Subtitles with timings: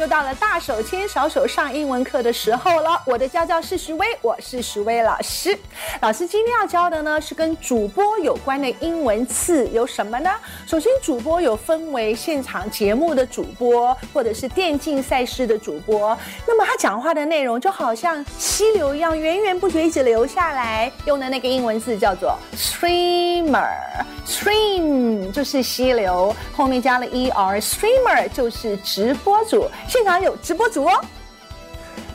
[0.00, 3.02] 又到了大手牵小手上英文课的时候了。
[3.04, 5.54] 我的家教是徐薇，我是徐薇老师。
[6.00, 10.30] 老师今天要教的呢是跟主播有关的英文词，有什么呢？
[10.66, 16.16] 首先，主播有分为现场节目的主播，或者是电竞赛事的主播。
[16.46, 20.90] 那么他讲话的内容就好像溪流一样，源源不绝一直流下来。
[21.04, 29.68] 用的那个英文字叫做 streamer，stream 就是溪流，后面加了 er，streamer 就是直播主。
[29.90, 31.04] 现场有直播组哦。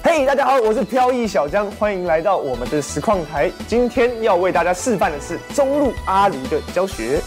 [0.01, 3.51] 嘿大家好，我是飘逸小江，欢迎来到我们的实况台。
[3.67, 7.19] 今天要为大家示范的是中路阿狸的教学。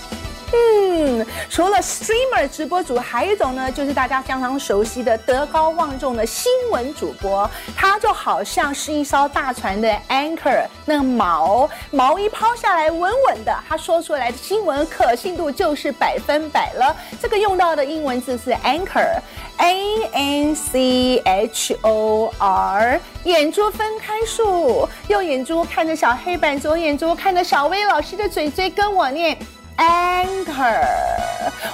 [0.51, 7.49] 嗯，除了 streamer 直播主，还有一种呢，就是大家非常熟悉的德高望重的新闻主播。
[7.77, 16.97] 他就好像是一艘大船的 anchor，那个锚锚一抛下来，稳稳的，他说出来的新闻可信度就是百分百了。
[17.21, 29.37] 这个用到的英文字是 anchor，a n c h o r，眼珠分开数，右眼珠看着小黑板，左眼珠看着小薇老师的嘴嘴，跟我念。
[29.79, 30.83] Anchor，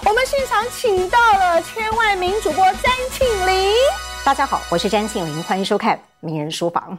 [0.05, 3.73] 我们现场请到了千万名主播詹庆林。
[4.23, 6.99] 大家好，我是詹庆林，欢迎收看《名人书房》。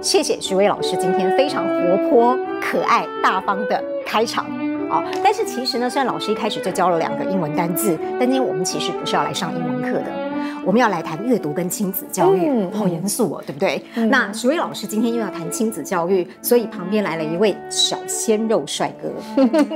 [0.00, 4.46] 谢谢徐薇老师今天非常活泼、可爱、大方的开场。
[4.88, 10.27] 好，但是其实呢，虽然老师一开始就教了两个英文单字，但今天我们其实不是要来上英文课的。
[10.64, 13.82] 我们要来谈阅读跟亲子教育，嗯、好严肃哦，对不对？
[13.94, 19.10] 嗯、那徐薇老师今天又要谈亲子教育，所以旁边来了一位小鲜肉帅哥，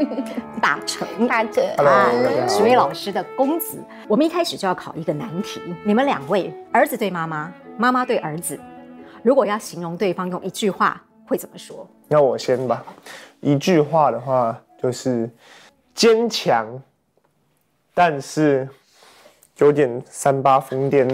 [0.61, 2.11] 大成大成啊，
[2.49, 3.79] 徐薇老师的公子。
[4.09, 8.59] 我们一开始就要考一个难题，你们两位儿子对妈妈，妈妈对儿子，
[9.23, 11.89] 如果要形容对方，用一句话会怎么说？
[12.09, 12.85] 那我先吧，
[13.41, 15.31] 一句话的话就是
[15.95, 16.67] 坚强，
[17.95, 18.69] 但是。
[19.59, 21.07] 有点三八疯癫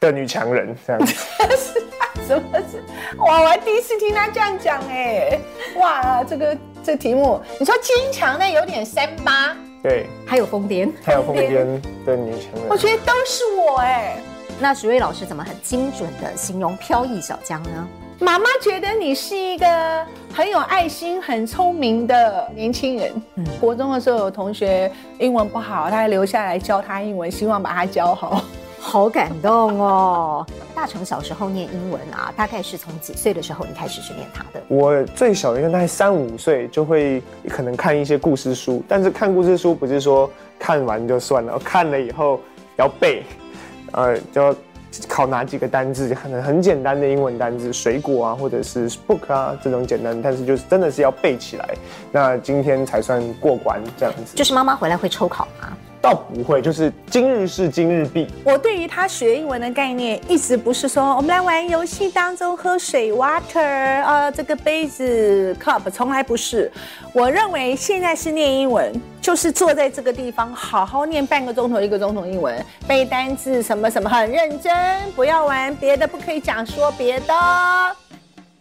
[0.00, 1.14] 的女强人这样子，
[2.26, 2.82] 什么是？
[3.18, 5.38] 哇，我还第一次听他这样讲哎！
[5.76, 14.16] 哇，这个这个题目，你说坚强，但有点三八，对，还有疯癫，还有疯癫的女强人，我觉得都是我哎。
[14.58, 17.88] 那徐薇老师怎么很精准的形容飘逸小江呢？
[18.22, 23.12] 妈妈觉得你是一个很有爱心、很聪明的年轻人。
[23.34, 28.44] 嗯，国中的时候有同学英文不好，他还留下来教他英文，希望把他教好。
[28.78, 30.46] 好感动哦！
[30.74, 34.60] 大成小时候念英文啊，大概是从几岁的时候你开始去念他的？
[34.68, 42.40] 我最小应该大概三五岁就会可能看一些故事书，但是看故事书不是说看完就算了，看了以后
[42.76, 43.24] 要背，
[43.92, 44.54] 呃，就。
[45.08, 46.14] 考哪几个单字？
[46.14, 51.68] 可能很简单的英文单字，水果啊，或者是 book 啊这种简单，但是就是真的是要背起来。
[52.10, 54.34] 那今天才算过关这样子。
[54.34, 55.76] 就是妈妈回来会抽考吗？
[56.02, 58.26] 倒不会，就是今日事今日毕。
[58.44, 66.70] 我对于他学英文的概念，一直不是说我们来玩游戏当中喝水 water 啊、呃，这个杯子 cup，从来不是。
[67.12, 74.74] 我认为现在是念英文，就是坐在这个地方好好念半个钟头一个钟头英文，背单字什么什么，很认真，
[75.14, 77.32] 不要玩别的，不可以讲说别的。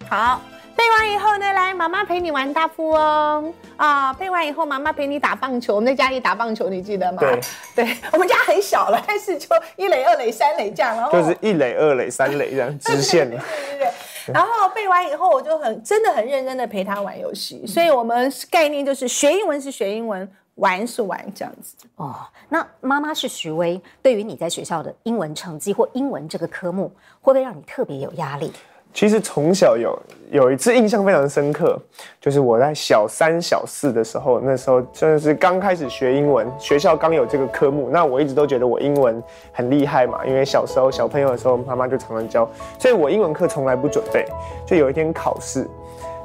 [0.08, 0.40] 好。
[0.82, 4.12] 背完以后呢，来，妈妈陪你玩大富翁啊！
[4.14, 5.76] 背完以后，妈妈陪你打棒球。
[5.76, 7.20] 我们在家里打棒球，你记得吗？
[7.20, 7.40] 对，
[7.76, 13.38] 对，我们家很小了，但是就一垒、二垒、三垒这样，然后就是一垒、二垒、三垒这样直线的。
[13.46, 14.34] 对对对。
[14.34, 17.64] 然后背完以后，我就很真的很认真的陪他玩游戏。
[17.68, 21.76] 所以我们概念就是学英文是学英文，玩是玩这样子。
[21.98, 28.52] 哦，那妈妈是徐薇，对于你在学校的英文成绩或英文这个科目，会不会让你特别有压力？
[28.94, 29.98] 其实从小有
[30.32, 31.78] 有一次印象非常深刻，
[32.20, 37.90] 就是我在小三、小四的时候，那时候真的是刚开始学英文，学校刚有这个科目。
[37.92, 42.50] 那我一直都觉得我英文很厉害嘛，因为小时候小朋友的时候，妈妈就常常教，
[42.80, 44.26] 所以我英文课从来不准备。
[44.66, 45.68] 就有一天考试，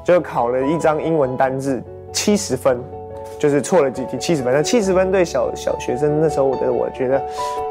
[0.04, 1.82] 就考了一张英文单字，
[2.12, 2.78] 七十分。
[3.38, 4.52] 就是错了几题，七十分。
[4.52, 7.22] 那七十分对小小学生那时候，我的我觉得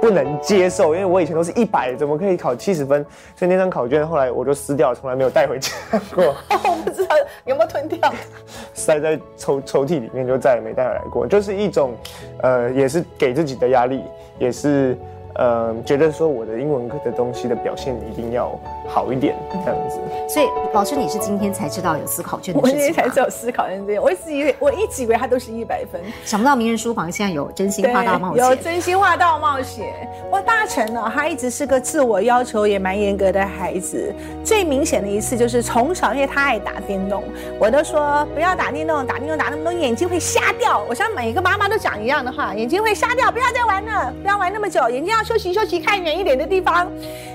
[0.01, 3.05] 不能接受，因为我以前都是一百，怎么可以考七十分？
[3.35, 5.71] 所以那张考卷后来我就撕掉了，从来没有带回家
[6.13, 6.23] 过。
[6.63, 7.15] 我不知道
[7.45, 8.13] 有没有吞掉，
[8.73, 11.25] 塞在抽抽屉里面，就再也没带回来过。
[11.25, 11.93] 就是一种，
[12.41, 14.03] 呃，也是给自己的压力，
[14.37, 14.97] 也是
[15.35, 19.35] 呃，觉得说我的英文课的东西的表现一定要好一点，
[19.65, 19.99] 这样子。
[20.29, 22.75] 所以老师，你是今天才知道有思考卷的事情？
[22.75, 29.93] 我今天才知道思考卷这样，我一直以为我一直以为它都是一百分，想不到名人书房现在有真心话大冒险，有真心话大冒险。
[30.31, 34.13] 我大成呢，他一直是个自我要求也蛮严格的孩子。
[34.43, 37.23] 最明显的一次就是从小，因为他爱打电动，
[37.59, 40.81] 我都说不要打电动，打电动打那么多眼睛会瞎掉。
[40.87, 46.87] 我想每一个妈妈都讲一样的话，眼睛会瞎掉，不要再玩了，不要玩那么久，眼睛要休息休息，看远一点的地方。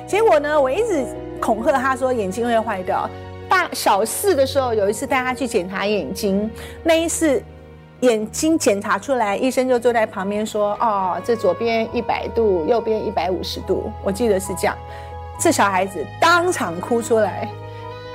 [0.07, 1.05] 结果呢，我一直
[1.41, 3.11] 恐吓他说眼睛会坏掉。
[3.49, 6.49] 大小四的时候，有一次带他去检查眼睛，
[6.85, 7.43] 那一次
[7.99, 14.77] 眼睛检查出来，医生就坐在旁边说：“哦，这左边一百度，右边一百五十度。”我记得是这样。
[15.37, 17.49] 这小孩子当场哭出来，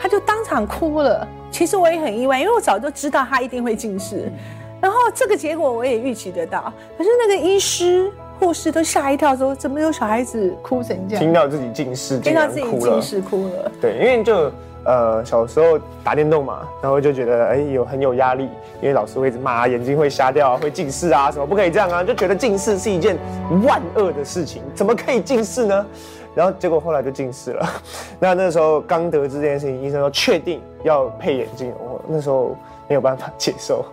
[0.02, 1.28] 他就当场哭了。
[1.52, 4.32] 其实我也很意外，因为我早就知道他一定会近视，
[4.80, 6.72] 然后这个结果我也预期得到。
[6.98, 8.10] 可是那个医师、
[8.40, 11.24] 护士都吓一跳，说怎么有小孩子哭成这样？
[11.24, 13.72] 听到自己近视，听到自己近视哭了。
[13.82, 14.52] 对，因为就
[14.84, 18.44] 呃小时候打电动嘛，然后就觉得哎有很有压力，
[18.82, 23.18] 因为老师会一直骂眼睛会瞎掉啊，会近视啊，什么不可以这样啊，就觉得近视是一件
[23.64, 25.86] 万恶的事情，怎么可以近视呢？
[26.36, 27.66] 然后结果后来就近视了，
[28.20, 32.58] 那那时候刚得知这件事情，医生说确定要配眼镜，我那时候
[32.90, 33.86] 没有办法接受，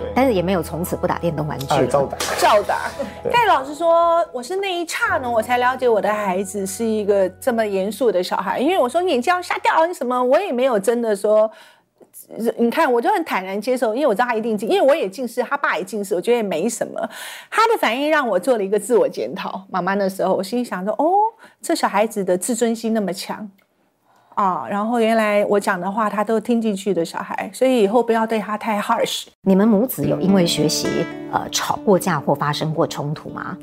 [0.00, 2.90] 对，但是也没有从此不打电动玩具，照打照打。
[3.30, 11.48] 但老师说，我是那一刹那我才了解我的孩子是一个这么严肃的小孩，因为我说眼睛要瞎掉你什么，我也没有真的说。
[12.56, 17.00] 你看，我就很坦然接受，因为我知道他一定近，因为我也近视，他爸也近视，我觉得也没什么。
[17.50, 19.64] 他的反应让我做了一个自我检讨。
[19.68, 21.12] 妈妈那时候，我心里想说：“哦，
[21.60, 23.50] 这小孩子的自尊心那么强
[24.40, 29.26] 啊！”然后原来我讲的话他都听进去的小孩，所以以后不要对他太 harsh。
[29.42, 30.88] 你们母子有因为学习
[31.30, 33.56] 呃吵过架或发生过冲突吗？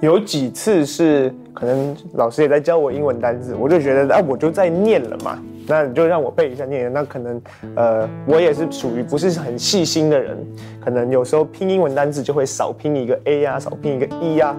[0.00, 6.92] 有几次是可能老师也在教我英文单字，我就觉得啊，我就在念了嘛，那你就让我背一下念。
[6.92, 7.40] 那可能
[7.76, 10.36] 呃，我也是属于不是很细心的人，
[10.84, 14.56] 可能有时候拼英文单字就会少拼一个 A 呀、啊，少拼一个 E 呀、啊，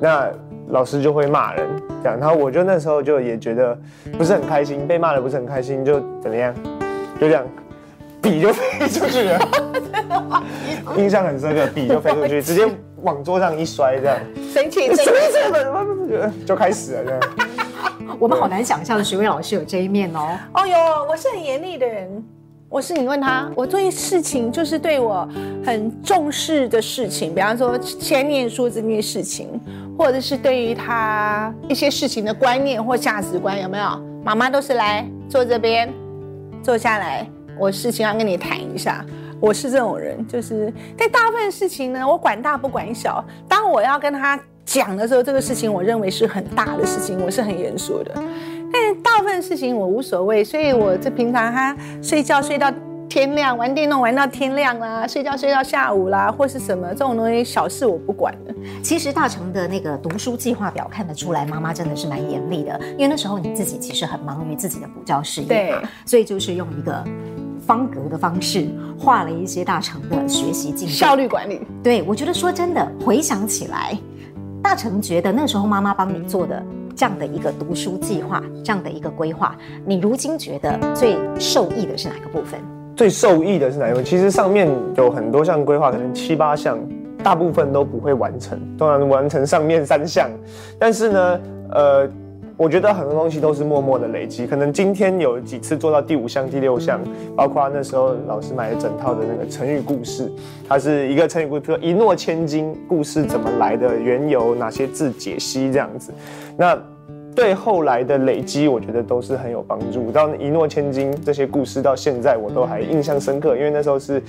[0.00, 0.30] 那
[0.68, 1.66] 老师就会骂人
[2.02, 2.18] 这样。
[2.18, 3.78] 然后我就那时候就也觉得
[4.16, 6.54] 不是很开心，被骂的不是很开心，就怎么样，
[7.20, 7.44] 就这样，
[8.22, 9.38] 笔就飞出去了，
[10.96, 12.68] 印象很深刻，笔就飞出去，直接。
[13.02, 14.18] 往桌上一摔，这样
[14.52, 15.04] 生气，生气，
[16.44, 17.20] 就开始了这样。
[18.18, 20.36] 我们好难想象徐薇老师有这一面哦。
[20.54, 20.76] 哦哟，
[21.08, 22.24] 我是很严厉的人。
[22.68, 25.28] 我是你问他，我做一事情就是对我
[25.64, 29.48] 很重视的事情，比方说先念书这件事情，
[29.96, 33.84] 或者是对于他一些事情的观念或价值观，有没有？
[34.24, 35.92] 妈妈都是来坐这边，
[36.62, 37.26] 坐下来，
[37.58, 39.04] 我事情要跟你谈一下。
[39.38, 43.24] 我是这种人，就是在大部分事情呢，我管大不管小。
[43.46, 48.12] 当我要跟他讲的时候，这个事情我认为是很大的事情，我是很严肃的。
[48.72, 52.72] 但大部分事情我无所谓，所以我这平常他睡觉睡到
[53.08, 58.54] 天亮，玩电动玩到天亮啦，睡觉睡到下午啦，或是什么这种东西小事我不管的。
[58.82, 65.74] 其实大成的那个读书计划表看得出来，妈妈真的是蛮严厉的，因为那时候你自己其实很忙于自己的补教事业，对，
[66.04, 67.04] 所以就是用一个。
[67.66, 71.60] 方格的方式画了一些大成的学习进度，效率管理。
[71.82, 73.98] 对，我觉得说真的，回想起来，
[74.62, 76.62] 大成觉得那时候妈妈帮你做的
[76.94, 82.60] 这样的一个读书计划，这样的一个规划，你如今觉得最受益的是哪个部分？
[82.96, 84.04] 最受益的是哪一部分？
[84.04, 86.78] 其实上面有很多项规划，可能七八项，
[87.22, 90.30] 大部分都不会完成，当然完成上面三项，
[90.78, 91.40] 但是呢，
[91.70, 92.08] 呃。
[92.58, 96.98] 我觉得很多东西都是默默的累积，可能今天有几次做到第五项、第六项，
[97.36, 100.32] 包括那时候老师买了整套的那个成语故事，
[100.66, 106.14] 它是一个成语故事，一诺千金，故事怎么来的缘由，哪些字解析这样子，
[106.56, 106.74] 那
[107.36, 110.10] 对后来的累积，我觉得都是很有帮助。
[110.10, 114.22] 到一诺千金这些故事到现在我都还印象深刻，因为那时候是，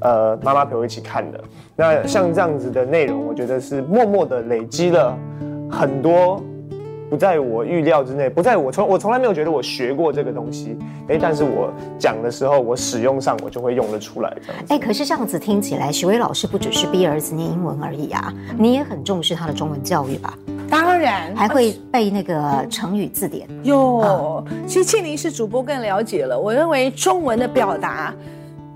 [0.00, 1.38] 呃，妈妈陪我一起看的。
[1.76, 5.14] 那像这样子的内容，我觉得是默默的累积了
[5.70, 6.42] 很多。
[7.10, 14.74] 不在我预料之内，不在我从我从来没有觉得我学过这个东西，哎，但是我讲的时候，我使用上我就会用得出来这样子。
[14.74, 20.36] 哎，可是这样子听起来，许巍老师不只是逼儿子念英文而已啊，你也很重视他的中文教育吧？
[20.70, 24.44] 当然，还会背那个成语字典哟。
[24.66, 28.14] 其实庆玲是主播更了解了，我认为中文的表达。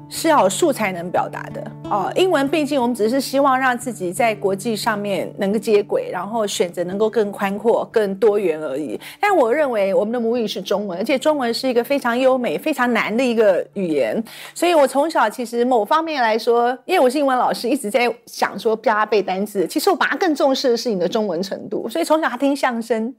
[0.08, 2.12] 是要有素材能表达的哦。
[2.16, 8.98] 英文毕竟我们只是希望让自己在国际上面能够接轨，然后选择能够更宽阔、更多元而已。
[9.20, 14.22] 但我认为我们的母语是中文，而且中文是一个非常优美、非常难的一个语言。
[14.54, 19.66] 所以我从小其实某方面来说，因为我是英文老师，一直在想说教他背单词。
[19.66, 21.88] 其实我把他更重视的是你的中文程度。
[21.88, 23.14] 所以从小他听相声。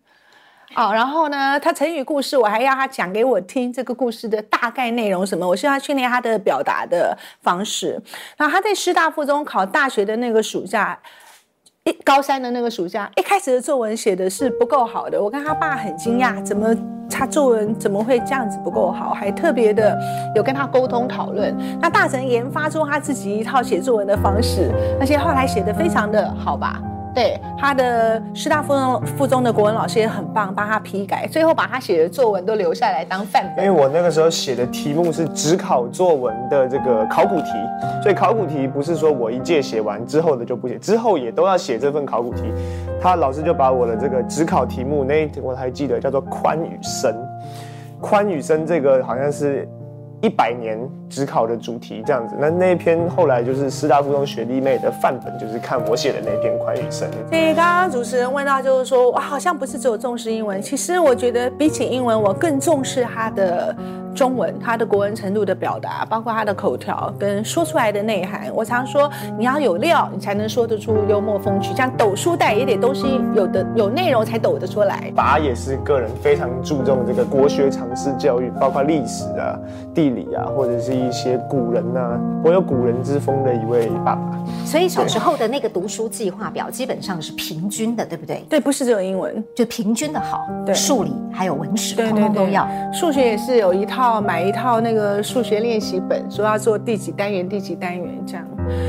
[0.75, 7.99] 哦，然后呢，他成语故事我还要他讲给我听，这个故事的大概内容什么，我需要训练他的表达的方式。
[8.37, 10.97] 然后他在师大附中考大学的那个暑假，
[11.85, 16.73] 一高三的那个暑假，一开始的作文写的是不够好的，我跟他爸很惊讶，怎么
[17.09, 19.99] 他作文怎么会这样子不够好，还特别的
[20.35, 21.53] 有跟他沟通讨论。
[21.81, 26.79] 那大成研发出他自己一套写作文的方式，而且后来写的非常的好吧。
[27.13, 33.65] 对，他的师大附中附中的国文老师也很棒，帮他批改，最后把他写的作文都留下来当范本。
[33.65, 37.51] 因为我那个时候写的题目是只考作文的这个考古题，
[38.01, 42.43] 所以考古题不是说我一届写完之后的就不写，之后也都要写这份考古题。
[43.01, 47.15] 他老师就把我的这个只考题目那我还记得叫做宽与深，
[47.99, 49.67] 宽与深这个好像是。
[50.21, 50.77] 一百年
[51.09, 57.09] 指考的主题这样子，那那一篇后来就是师大附中学弟妹的范本，就是看我写的那篇宽与深。
[57.29, 63.75] 所以刚刚主持人问到，就是说，哇，好像不是只有重视英文，其实我觉得比起英文，我更重视他的。
[64.15, 68.51] 中文，他的国文程度的表达，包括他的口条跟说出来的内涵。
[68.53, 71.73] 我常说，你要有料，你才能说得出幽默风趣。
[71.75, 75.09] 像抖书袋也得东西有的有内容才抖得出来。
[75.15, 79.57] 爸也是个人非常注重这个国学常识教育，包括历史啊、
[79.93, 84.43] 地理啊，或者是一些古人啊，颇有古人之风的一位爸爸。
[84.65, 88.43] 所以小时候的那个读书计划表基本上是平均的，对不对？
[88.49, 90.47] 对，不是只有英文，就平均的好。
[90.65, 92.67] 对，数理还有文史，通通都要。
[92.91, 93.99] 数学也是有一套。
[93.99, 98.45] 套买一套那个数学练习本，说要做第几单元、第几单元这样，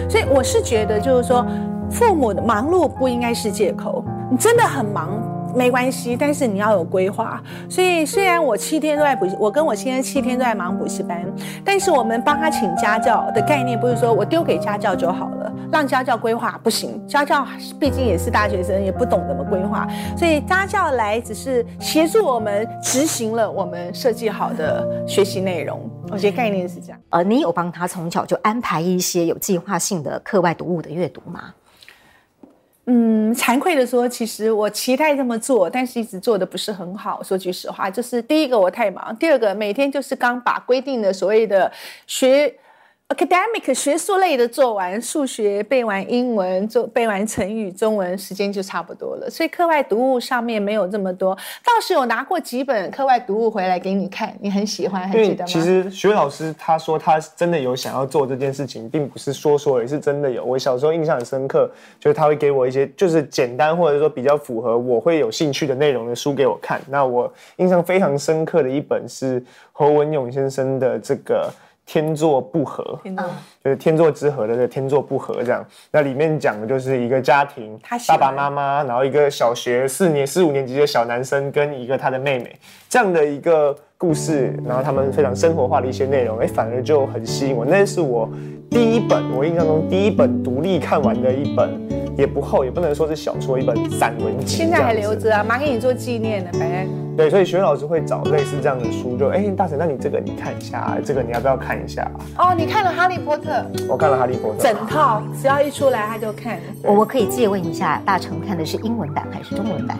[0.09, 1.45] 所以我是觉得，就是说，
[1.91, 4.05] 父母的忙碌不应该是借口。
[4.31, 5.21] 你真的很忙。
[5.55, 7.43] 没关系，但是你要有规划。
[7.69, 11.25] 所以虽然我七天都在补习，我跟我先生七天都在忙补习班，
[11.65, 17.07] 但是我们帮他请家教的概念不是说我丢给家教就好了，让家教规划不行。
[17.07, 17.47] 家教
[17.79, 25.81] 毕竟也是大学生，也不懂怎么规划，所以家教来只是协助我们执行了我们设计好的学习内容。
[26.11, 26.99] 我觉得概念是这样。
[27.11, 31.55] 呃，你有帮他从小就安排一些有计划性的课外读物的阅读吗？
[32.93, 37.23] 嗯，惭愧的说，其实我期待这么做，但是一直做的不是很好。
[37.23, 41.71] 说句实话，就是第一个我太忙，第二个每天就是刚把规定的所谓的
[42.09, 42.53] 学。
[43.11, 49.29] Academic 学术类的做完，数学背完，英文做背完成语，中文时间就差不多了。
[49.29, 55.47] 所以课外读物上面没有这么多，倒是有拿过几本课外读物回来给你看，你很喜欢，还记得吗？
[55.47, 60.45] 其实徐老师他说他真的有想要做这件事情，并不是说说，而是真的有。
[60.45, 66.81] 我小时候印象很深刻，就是他会给我一些就是简单或者说比较符合我会有兴趣的内容的书给我看。
[66.89, 71.53] 那我印象非常深刻的一本是侯文勇先生的这个。
[71.93, 73.27] 天作不合，天作。
[73.65, 75.67] 就是天作之合的这天作不合这样。
[75.91, 82.57] 那里面讲的就是一个家庭，爸爸妈妈，然后一个小学四年、四五年级的小男生跟一个他的妹妹
[82.89, 87.67] 这样的一个故事，然后他们非常生活化的一些内容，哎，反而就很吸引我。
[87.67, 88.27] 那是我
[88.71, 91.69] 第一本，我印象中第一本独立看完的一本，
[92.17, 94.57] 也不厚，也不能说是小说，一本散文集。
[94.57, 96.89] 现在还留着啊，妈给你做纪念的，反正。
[97.15, 102.11] 对，所以学老师会找类似这样的书，就哎，大神，那你这个你看一下，啊这个你要不要看一下？
[102.39, 103.51] 哦，你看了《哈利波特》？
[103.87, 106.59] 我看了《哈利波特》整套，只要一出来他就看。
[106.85, 109.99] 我我可以借问一下，大成看的是英文版还是中文版？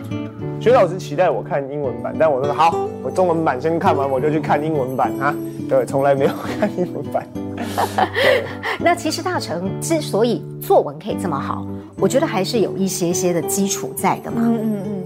[0.61, 5.35] 学老师期待我看英文版，但我说好，我中文版先看完，我就去看英文版啊。
[5.67, 7.27] 对，从来没有看英文版。
[8.79, 11.65] 那其实大成之所以作文可以这么好，
[11.97, 14.43] 我觉得还是有一些些的基础在的嘛。
[14.45, 15.03] 嗯嗯嗯。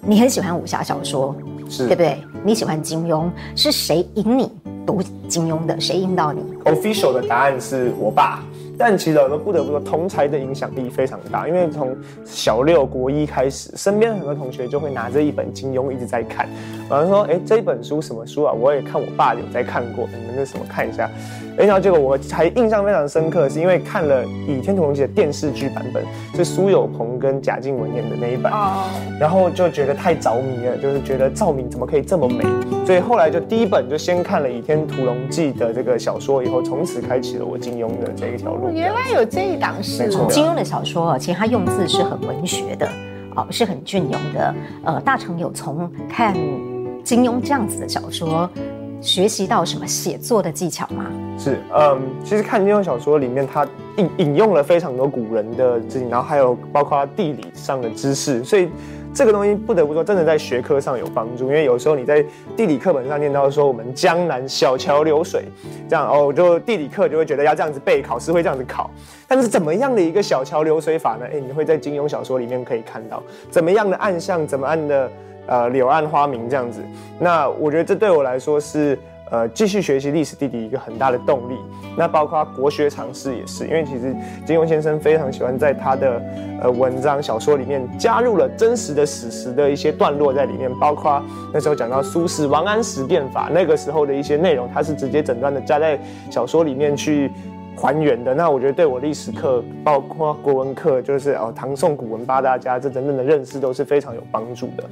[0.00, 1.36] 你很喜欢武侠小说，
[1.68, 2.18] 是对不对？
[2.42, 4.50] 你喜欢金庸，是谁引你
[4.84, 5.78] 读金庸的？
[5.78, 8.42] 谁引导你？Official 的答案是我爸。
[8.80, 11.46] 但其实我不得不说，同才的影响力非常大。
[11.46, 11.94] 因为从
[12.24, 16.48] 小六国一开始，身边很多同学就会拿着一本金庸一直在看。
[16.88, 18.54] 然后说：“哎，这本书什么书啊？
[18.54, 21.10] 我也看我爸有在看过，你们那什么看一下。”
[21.58, 26.02] 哎，然后结果我还印象非常深刻，是因为看了《倚天屠龙记》的电视剧版本，
[26.34, 28.52] 是苏有朋跟贾静雯演的那一版，
[29.18, 32.44] 然后就觉得太着迷了，就是觉得赵敏怎么可以这么美，
[32.86, 38.70] 所以后来就第一本就先看了《倚天屠龙记》的这个小说，以后从此开启了我金庸的这一条路。
[38.70, 40.26] 原来有这一档事，没错。
[40.30, 42.88] 金庸的小说其实他用字是很文学的，
[43.36, 44.54] 哦，是很隽永的。
[44.84, 46.34] 呃，大成有从看
[47.04, 48.48] 金庸这样子的小说。
[49.00, 51.06] 学习到什么写作的技巧吗？
[51.38, 53.66] 是，嗯，其实看金庸小说里面，他
[53.96, 58.68] 引引用了非常多古人的知识，然后还有包括地理上的知识，所以
[59.14, 61.46] 这个东西不得不说，真的在学科上有帮助。
[61.46, 62.22] 因为有时候你在
[62.54, 65.46] 地理课本上念到说我们江南小桥流水，
[65.88, 68.90] 这样哦，就地理课就会觉得要这样子背，考试会这样子考。
[69.26, 71.24] 但是怎么样的一个小桥流水法呢？
[71.32, 75.10] 哎，你会在金庸小说里面可以看到怎么样的暗象，怎么样的。
[75.50, 76.80] 呃，柳暗花明这样子，
[77.18, 78.96] 那我觉得这对我来说是
[79.32, 81.56] 呃继续学习历史地理一个很大的动力。
[81.96, 84.14] 那包括国学常识也是，因为其实
[84.46, 86.22] 金庸先生非常喜欢在他的
[86.62, 91.20] 呃文章小说里面加入了真实的史实的一些段落在里面，包括
[91.52, 95.98] 那时候讲到苏轼王安石变法那个时候的一些内容，他是直接整段的加在
[96.30, 97.32] 小说里面去。
[97.80, 104.84] 还原的，那我觉得对我历史课，包括国文课，就是哦唐宋古文八大家这等等的认识都是非常有帮助的。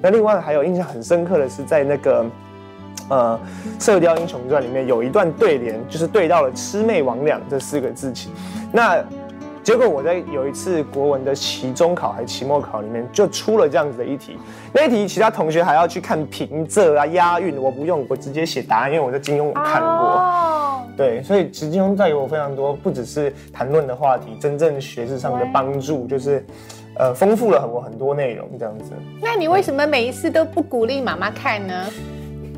[0.00, 2.24] 那另外还有印象很深刻的是，在那个
[3.08, 3.40] 呃
[3.84, 8.30] 《射雕英雄传》里面有一段对联，就是对到了“魑魅魍魉”这四个字起。
[8.70, 9.04] 那
[9.66, 14.38] 结果我在有一次国文的期中考还是期末考里面就出了这样子的一题，
[14.72, 19.90] 那一题其他同学还要去看平仄啊押韵，我不用，我直接写答案，因为我在金庸看过。
[19.90, 20.82] Oh.
[20.96, 26.46] 对，所以其实金庸带给我非常多，不只是谈论的话题，真正学识上的帮助，就是，
[26.96, 28.92] 呃，丰富了很多很多内容这样子。
[29.20, 31.74] 那你为什么每一次都不鼓励妈妈看呢？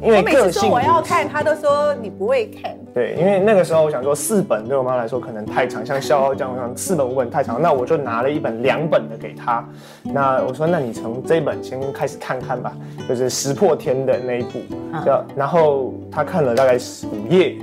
[0.03, 2.75] 因为我每次说我要看，他都说你不会看。
[2.95, 9.67] 对，因为那个时候我想说四本对我妈来说可能太长，像《笑傲江湖》这样四本五本太长，那我就拿了一本两本的给她。
[10.03, 12.73] 那我说，那你从这一本先开始看看吧，
[13.09, 14.59] 就是《石破天》的那一部，
[14.93, 16.79] 啊、然后她看了大概
[17.13, 17.57] 五页。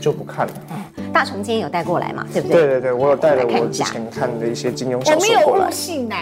[0.00, 0.52] 就不看了。
[1.12, 2.26] 大虫今天有带过来嘛？
[2.32, 2.56] 对不对？
[2.56, 5.42] 对对对，我有带了我之前看的一些金庸小说过来。
[5.44, 6.16] 我没有误信呢。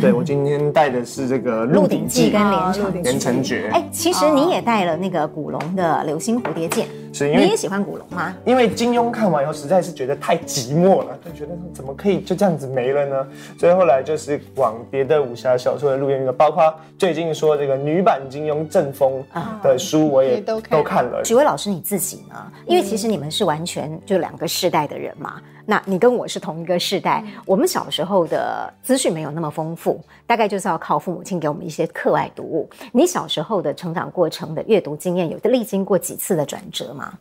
[0.00, 3.68] 对，我今天带的是这个《鹿鼎记》跟《连城连城诀》。
[3.74, 6.86] 哎，其实你也带了那个古龙的《流星蝴蝶剑》。
[7.18, 8.34] 是因为你也喜欢古龙吗？
[8.44, 13.26] 因为金庸看完以后实在是觉得太寂寞了，就觉得怎么可以就这样子没了呢？
[13.58, 19.24] 所以后来就是往别的武侠小说的路线，包括最近说这个女版金庸正风
[19.62, 21.24] 的书，我也都看了。
[21.24, 22.36] 许巍老师你自己呢？
[22.66, 25.40] 因为其实你们是完全就两个世代的人嘛。
[25.70, 32.66] 那你跟我是同一个世代，我们小时候的资讯没有那么丰富，大概就是要靠父母亲给我们一些课外读物。
[32.90, 37.12] 你小时候的成长过程的阅读经验，有历经过几次的转折吗？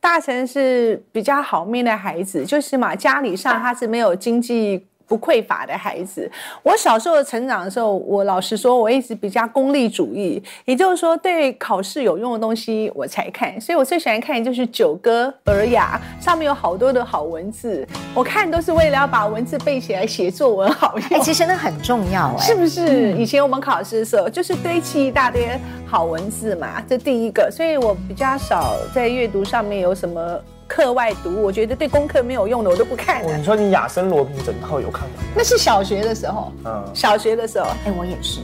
[0.00, 4.86] 大成是比较好命的孩子，就是嘛，家里上他是没有经济。
[5.10, 6.30] 不匮乏的孩子，
[6.62, 13.60] 我小时候成长的时候，我老实说，我一直比较功利主义，也就是说，对考试有用的东西我才看。
[13.60, 21.04] 所以我最喜欢看的就是《九歌》《尔雅》，上面有好多的好文字，我看都是为了要把文字背起来写作文好用。
[21.08, 23.10] 哎、欸，其实那很重要、欸，哎，是不是？
[23.14, 27.50] 以前我们考试的时候，就是堆砌一大堆好文字嘛，这第一个。
[27.50, 30.40] 所以我比较少在阅读上面有什么。
[30.70, 33.26] 课外读，我觉得对功课没有用的，我都不看。
[33.36, 35.16] 你说你亚森罗平整套有看吗？
[35.34, 38.40] 那是小学的时候，嗯，小学的时候，哎，我也是，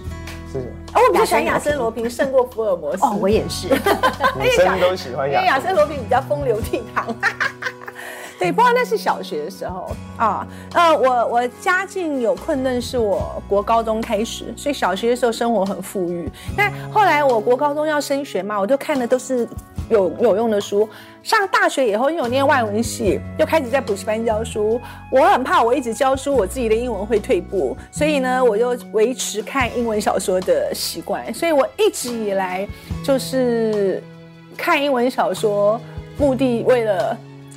[0.53, 0.59] 是。
[0.93, 3.05] 哦，我比较喜欢亚森罗平胜过福尔摩斯。
[3.07, 3.69] 哦，我也是，
[4.37, 7.15] 女生都喜欢亚，因为亚森罗平比较风流倜傥。
[8.41, 16.29] 对，不过那是小学的时候啊，呃，我我家境有困难，是我国高中开始，所以小学的时候生活很富裕。
[16.57, 19.49] 但后来我国高中要升学嘛，我就看的都是。
[19.89, 20.89] 有有用的书，
[21.23, 24.81] 上大学以后，因为念外文系，又开始在补习班教书。
[25.11, 31.33] 我很怕我一直教书，我自己的英文会退步，所以呢，我就维持看英文小说的习惯。
[31.33, 32.67] 所以我一直以来
[33.05, 34.03] 就是
[34.57, 35.81] 看英文小说，
[36.19, 37.17] 目的为了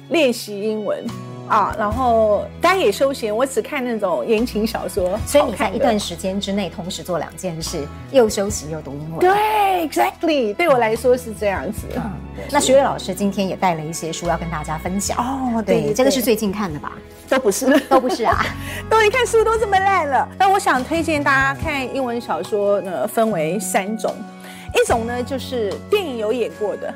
[0.09, 1.03] 练习英文。
[1.49, 5.19] 啊，然后当然也休闲，我只看那种言情小说。
[5.25, 9.19] 所以你在一段时间之内同时做两件事，又休息又读英文。
[9.19, 11.87] 对，exactly，对我来说是这样子。
[11.95, 12.11] 嗯，
[12.51, 15.17] 那许巍老师今天也带了一些书要跟大家分享。
[15.17, 16.91] 哦，对，对这个是最近看的吧？
[17.27, 18.45] 都不是，都不是啊。
[18.89, 20.29] 都一看书都这么烂了。
[20.37, 24.13] 那我想推荐大家看英文小说呢，分为三种，
[24.75, 26.93] 一种呢就是电影有演过的。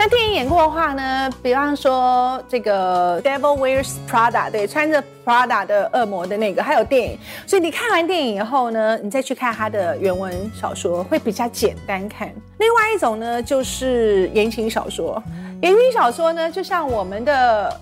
[0.00, 7.18] 那电影演过的话呢，比方说这个《Devil Wears Prada》，对，穿着 Prada 的恶魔的那个，还有电影。
[7.48, 12.32] 所以你看完电影以后呢，你再去看他的原文小说，会比较简单看。
[12.58, 15.20] 另外一种呢，就是言情小说。
[15.62, 17.80] 言情小说呢，就像我们的，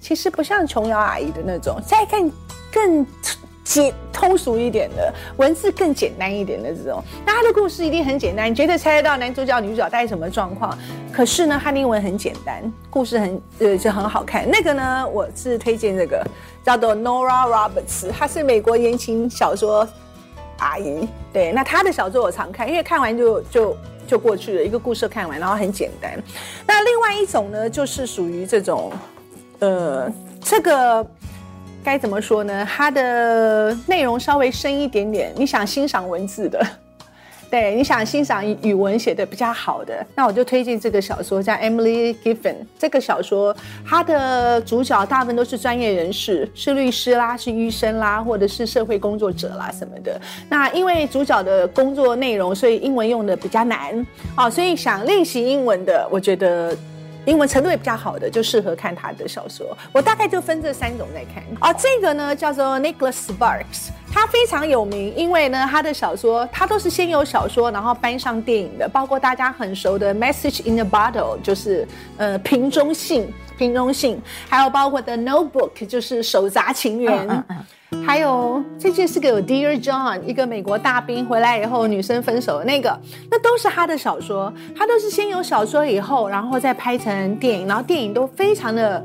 [0.00, 2.28] 其实不像琼瑶阿姨的那种，再看
[2.72, 3.06] 更。
[3.66, 10.78] 简通俗一点的文字，更简单一点的这种，那他的故事一定很简单，你绝对猜得到男主角、女主角大概什么状况。
[11.12, 14.48] 可是呢，他英文很简单，故事很呃就很好看。
[14.48, 16.24] 那个呢，我是推荐这个
[16.62, 19.86] 叫做 Nora Roberts，她是美国言情小说
[20.58, 21.08] 阿姨。
[21.32, 23.76] 对，那她的小说我常看，因为看完就就
[24.06, 26.12] 就过去了，一个故事看完，然后很简单。
[26.64, 28.92] 那另外一种呢，就是属于这种，
[29.58, 30.08] 呃，
[30.40, 31.04] 这个
[31.86, 32.66] 该怎么说呢？
[32.68, 36.60] 它的内容稍微深一点点，你想欣赏文字的。
[37.48, 42.56] 对，你想欣赏语文写的比较好的，那我就推荐这个小说，叫 Emily Giffin。
[42.76, 43.56] 这个小说
[43.88, 50.20] 它的主角大部分都是专业人士，是律师啦，是医生啦，或者是社会工作者啦什么的。
[50.48, 56.76] 那因为主角的工作内容，所以英文用的比较难啊，所以想练习英文的，我觉得。
[57.26, 59.76] 英文程度也比较好的，就适合看他的小说。
[59.92, 61.44] 我大概就分这三种在看。
[61.60, 77.28] 啊，这个呢叫做 Nicholas Sparks，他非常有名，因为呢他的小说他都是先有小说，然后搬上电影的，包括大家很熟的《Message in a Bottle》，就是呃瓶中信，瓶中信，还有包括《The Notebook》，就是手札情缘。
[77.28, 82.98] 嗯嗯嗯还有这件是个 Dear John，一个美国大兵回来以后女生分手的那个，
[83.30, 89.04] 那都是他的小说，他都是先有小说以后，然后再拍成电影，然后电影都非常的。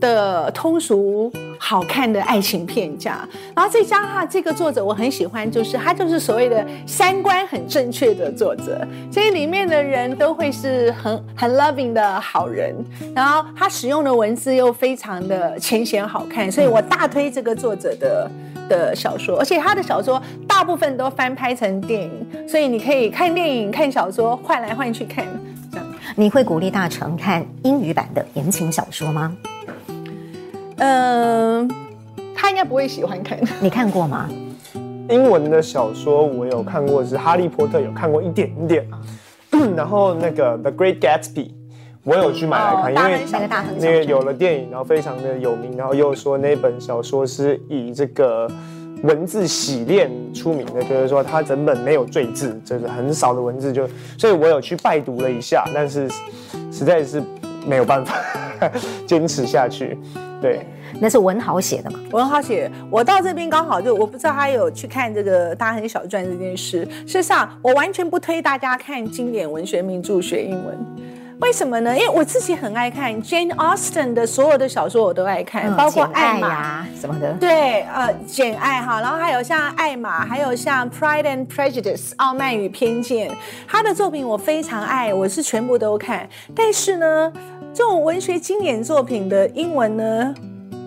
[0.00, 1.30] 的通俗
[1.62, 12.74] 好看的爱情片这样，然后再加上这个作者我很喜欢，就是他就是所谓的三观很正确的作者，所以里面的人都会是很很 loving 的好人，
[13.14, 18.30] 然后他使用的文字又非常的浅显好看，所以我大推这个作者的
[18.68, 25.26] 的小说，而且他的小说大部分都翻拍成电影，所以你可以看电影看小说换来换去看
[25.70, 25.86] 这样。
[26.16, 29.36] 你会鼓励大成看英语版的言情小说吗？
[30.80, 31.70] 嗯，
[32.34, 33.38] 他应该不会喜欢看。
[33.60, 34.28] 你看过吗？
[35.08, 38.86] 英文的小说我有看过，是《哈利波特》，有看过一点点。
[39.76, 41.48] 然后那个《The Great Gatsby》，
[42.04, 48.48] 我有去买来看，因为那个有了电影，然后非常的有名，然后又说那本小说是以这个
[49.02, 56.08] 文字洗练出名的，就是说它整本没有赘字，就是很少的文字就，所以我有去拜读了一下，但是
[56.70, 57.20] 实在是
[57.66, 58.14] 没有办法
[59.06, 59.98] 坚持下去。
[60.40, 60.66] 对，
[61.00, 62.00] 那是文豪写的嘛？
[62.12, 66.84] 文豪写，我到这边刚好就我不知道他有去看这个《大亨小传》这件事。
[67.06, 70.78] 事实上，我完全不推大家看经典文学名著学英文。
[71.40, 71.96] 为什么呢？
[71.96, 77.32] 因为我自己很爱看 Jane Austen 的所有的小说，我都爱看，嗯、包括爱玛呀什么的。
[77.40, 83.30] 对，呃，简爱哈，然后还有像爱玛，还有像 Pride and Prejudice 傲慢与偏见，
[83.66, 86.28] 他的作品我非常爱，我是全部都看。
[86.54, 87.32] 但是呢，
[87.72, 90.34] 这种文学经典作品的英文呢，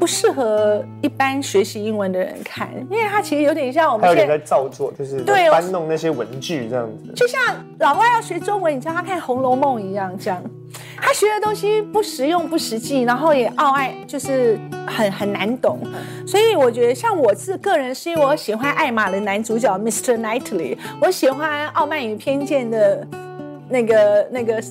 [0.04, 7.14] 不适合一般学习英文的人看，因为它其实有点像我们现在在造作，就是对搬弄那些文具这样子。
[7.14, 7.40] 就像
[7.80, 10.44] 老外要学中文，你叫他看《红楼梦》一样，这样
[10.98, 15.80] 他学的东西不实用、不实际，然后也傲爱，就是很很难懂。
[16.28, 20.20] 所以我觉得，像我是个人，是因为我喜欢艾玛的男主角 Mr.
[20.20, 23.08] Knightley，我喜欢《傲慢与偏见》的
[23.70, 24.62] 那个那个。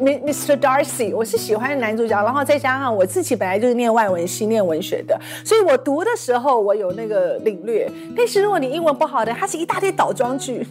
[0.00, 0.56] Mr.
[0.56, 7.90] Darcy，我是喜欢男主角，然后再加上我自己本来就是念外文系、念文学的，所以我读的时候我有那个领略。
[8.16, 10.66] 但是如果你英文不好的，它是一大堆倒装句，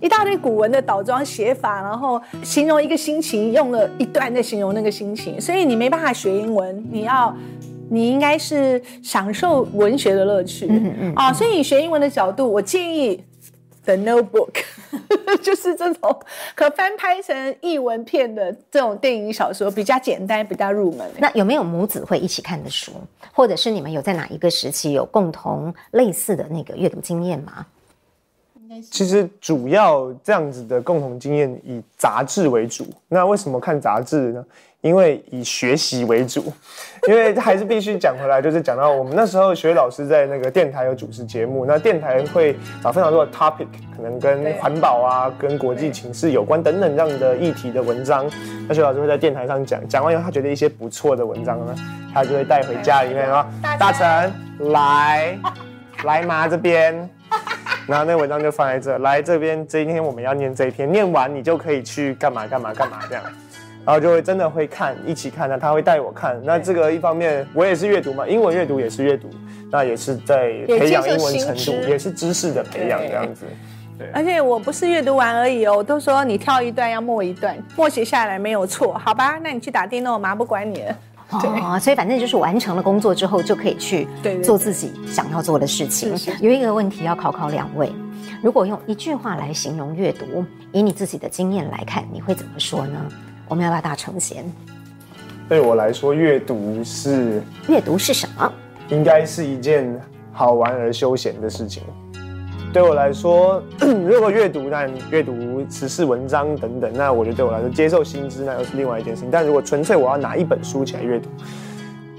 [0.00, 6.84] 一大堆古文的倒装写法，然后形容一个心情，用了一段在形容那个心情，所以你没办法学英文。
[6.90, 7.32] 你要，
[7.88, 13.22] 你应该是享受文学的乐趣，嗯嗯啊，所以你学英文的角度，我建议。
[13.84, 14.62] The Notebook
[15.42, 16.20] 就是这种
[16.54, 21.10] 可翻拍成译文片的这种电影小说，比较简单，比较入门。
[21.18, 22.92] 那有没有母子会一起看的书，
[23.32, 27.66] 或者是你们有在哪一个时期有共同类似的那个阅读经验吗？
[28.90, 32.86] 其实主要这样子的共同经验以杂志为主。
[33.08, 34.44] 那为什么看杂志呢？
[34.80, 36.52] 因为以学习为主，
[37.06, 48.28] 因为还是必须讲回来，就是讲到我们那时候学老师在那个电台有主持节目，那电台会找非常多的 topic，可能跟环保啊、跟国际情势有关等等这样的议题的文章，
[48.66, 51.76] 那学老师会在电台上讲，讲完以后他觉得一些不错的文章呢，
[52.12, 55.38] 他就会带回家里面啊：“大成来
[56.02, 57.08] 来嘛这边。”
[57.86, 63.24] 然后那文章就放在这，来这边，今天我们要念这一篇，念完你就可以去干嘛干嘛干嘛这样。
[63.84, 66.40] 然后就会真的会看，一起看，那他会带我看。
[66.44, 69.28] 那这个一方面我也是阅读嘛，英文阅读也是阅读，
[69.72, 73.44] 那也是在培养英文程度，也是知识的培养这样子。
[73.98, 79.40] 对，而且我不是阅读完而已哦，我都说你跳一段要默一段，默写下来没有错，好吧？
[79.42, 80.96] 那你去打电动嘛，不管你了。
[81.40, 84.06] 对哦，所以反正就是完成了工作之后就可以去
[84.42, 86.10] 做自己想要做的事情。
[86.10, 87.92] 对对对，有一个问题要考考两位，
[88.42, 92.98] 如果用一句话来形容阅读，以你自己的经验来看，你会怎么说呢？
[93.48, 94.44] 我们要不要大成贤？
[95.48, 98.52] 对我来说，阅读是阅读是什么？
[98.88, 100.00] 应该是一件
[100.32, 101.82] 好玩而休闲的事情。
[102.72, 105.34] 对我来说， 如果阅读，那阅读
[105.68, 109.30] 时事文章等等，那我觉得对我来说，接受新知那又是另外一件事情。
[109.30, 111.28] 但如果纯粹我要拿一本书起来阅读，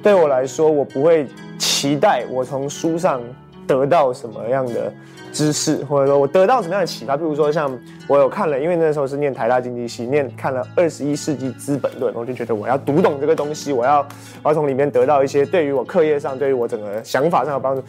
[0.03, 1.25] 对我来说，我不会
[1.57, 3.19] 期待我从书上
[3.65, 4.93] 得到什么样的
[5.31, 7.17] 知识，或者说我得到什么样的启发。
[7.17, 7.75] 譬如说，像
[8.07, 14.07] 我有看了，因为那时候是念台大经济系，念看了《二十一世纪资本论》，我就觉得我要读懂这个东西，我要
[14.43, 17.81] 我要从里面得到一些对于我课业上、对于我整个想法上的帮助。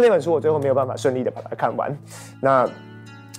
[0.00, 1.96] 那本书，我最后没有办法顺利的把它看完。
[2.40, 2.68] 那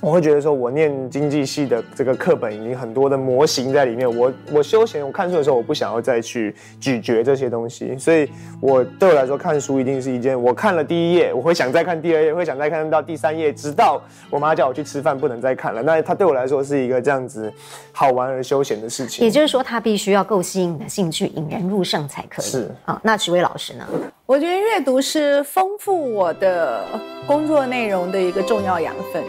[0.02, 4.06] 我会觉得说，我念经济系的这个课本已经很多的模型在里面。
[4.16, 7.98] 我我休闲，我看书的时候，我不想要再去咀嚼这些东西。
[7.98, 8.30] 所以，
[8.60, 15.82] 我对我来说，看书一定是一件，我看了第一页，我会想再看第二页，会想再看到第三页，直到我妈叫我去吃饭，不能再看了。
[15.82, 17.52] 那它对我来说是一个这样子
[17.92, 19.26] 好玩而休闲的事情。
[19.26, 22.46] 也就是说，它必须要够吸引你的兴趣，引人入胜才可以。
[22.46, 23.88] 是啊，那徐威老师呢？
[24.26, 26.84] 我觉得阅读是丰富我的
[27.26, 29.24] 工作内容的一个重要养分。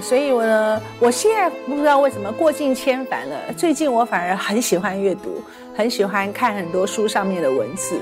[0.00, 5.42] 所以我呢，我现在不知道为什么过尽千帆了，最近我反而很喜欢阅读，
[5.76, 7.98] 很喜欢看很多书上面的文字，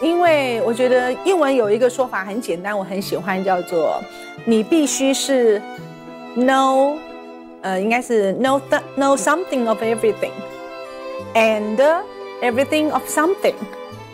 [0.00, 4.02] 因为我觉得英文有一个说法很简单，我很喜欢，叫做
[4.44, 5.60] 你必须是
[6.36, 6.96] know，
[7.62, 8.60] 呃，应该是 know
[8.96, 10.32] know something of everything
[11.34, 11.78] and
[12.42, 13.54] everything of something。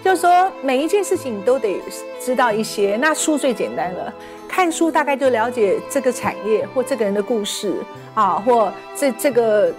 [0.03, 1.79] 就是说，每一件事情你都得
[2.19, 2.97] 知道一些。
[2.99, 4.11] 那书最简单了，
[4.51, 7.73] 看书大概就了解这个产业或这个人的故事
[8.15, 9.73] 啊，或这这个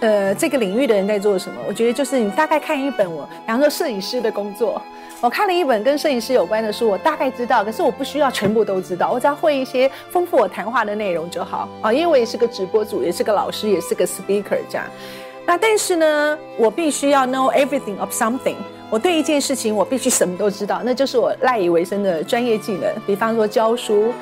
[0.00, 1.56] 呃这个领域的人在做什么。
[1.66, 4.80] 我觉得就是你大概看一本我，比方说摄影师的工作，
[5.20, 11.92] 我看了一本跟摄影师有关的书，我大概知道，可是我不需要全部都知道，我只要会一些丰富我谈话的内容就好啊。
[11.92, 14.86] 因为我也是个直播主，也是个老师，也是个 speaker 这样。
[15.44, 18.56] 那但是呢，我必须要 know everything of something。
[18.88, 22.88] 我对一件事情，我必须什么都知道，那就是我赖以为生的专业技能。
[23.04, 24.12] 比方说教书，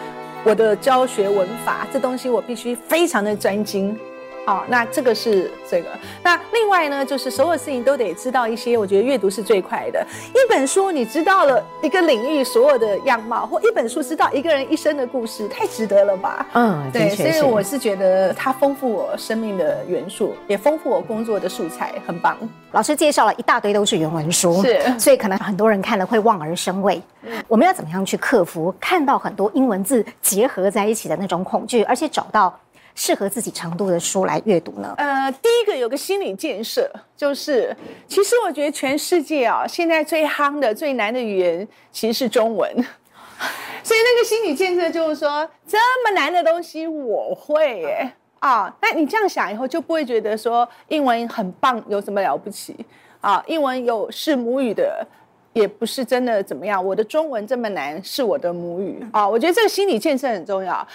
[0.42, 3.96] 我的教学文法，这东西我必须非常的专精。
[4.44, 5.88] 好、哦，那这个是这个。
[6.22, 8.76] 那另外呢，就是所有事情都得知道一些。
[8.76, 10.06] 我觉得阅读是最快的。
[10.34, 16.46] 一本书你知道了一个领域所有的样貌，或一本书知道一个人一生的故事，太值得了吧？
[16.52, 17.08] 嗯，对。
[17.10, 22.36] 所以我是觉得它丰富我生命的元素，也丰富我工作的素材，很棒。
[22.72, 27.00] 老师介绍了一大堆都是原文书，是，所以可能很多人看了会望而生畏。
[27.22, 32.54] 嗯，我们要怎么样去克服看到很多英文字结合在一起的那种恐惧，而且找到
[32.94, 34.94] 适合自己程度的书来阅读呢？
[34.98, 37.76] 呃，第一个有个心理建设，就是
[38.06, 42.70] 其实我觉得全世界啊，现在最夯的、最难的语言其实是中文。
[43.82, 48.74] 所以那个心理建设就是说，这么难的东西我会耶啊！
[48.80, 52.74] 那你这样想以后，就不会觉得说英文很棒，有什么了不起
[53.20, 53.42] 啊？
[53.46, 55.06] 英文有是母语的，
[55.52, 56.82] 也不是真的怎么样。
[56.82, 59.28] 我的中文这么难，是我的母语啊！
[59.28, 60.86] 我觉得这个心理建设很重要。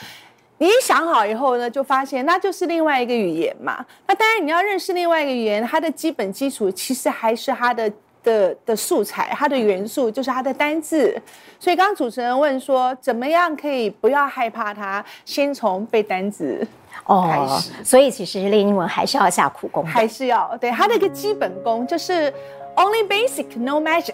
[0.59, 3.83] 你一想好以后呢，就发现那就是另外一个语言嘛。
[4.05, 7.91] 那当然你要认识另外一个语言，它的基本基础其实还是它的
[8.21, 11.19] 的的素材，它的元素就是它的单字。
[11.57, 15.03] 所以刚刚主持人问说，怎么样可以不要害怕它？
[15.23, 16.67] 先从背单字。
[17.05, 22.31] 哦，所以其实练英文还是要下苦功，还是要对它的一个基本功，就是
[22.75, 24.13] only basic, no magic。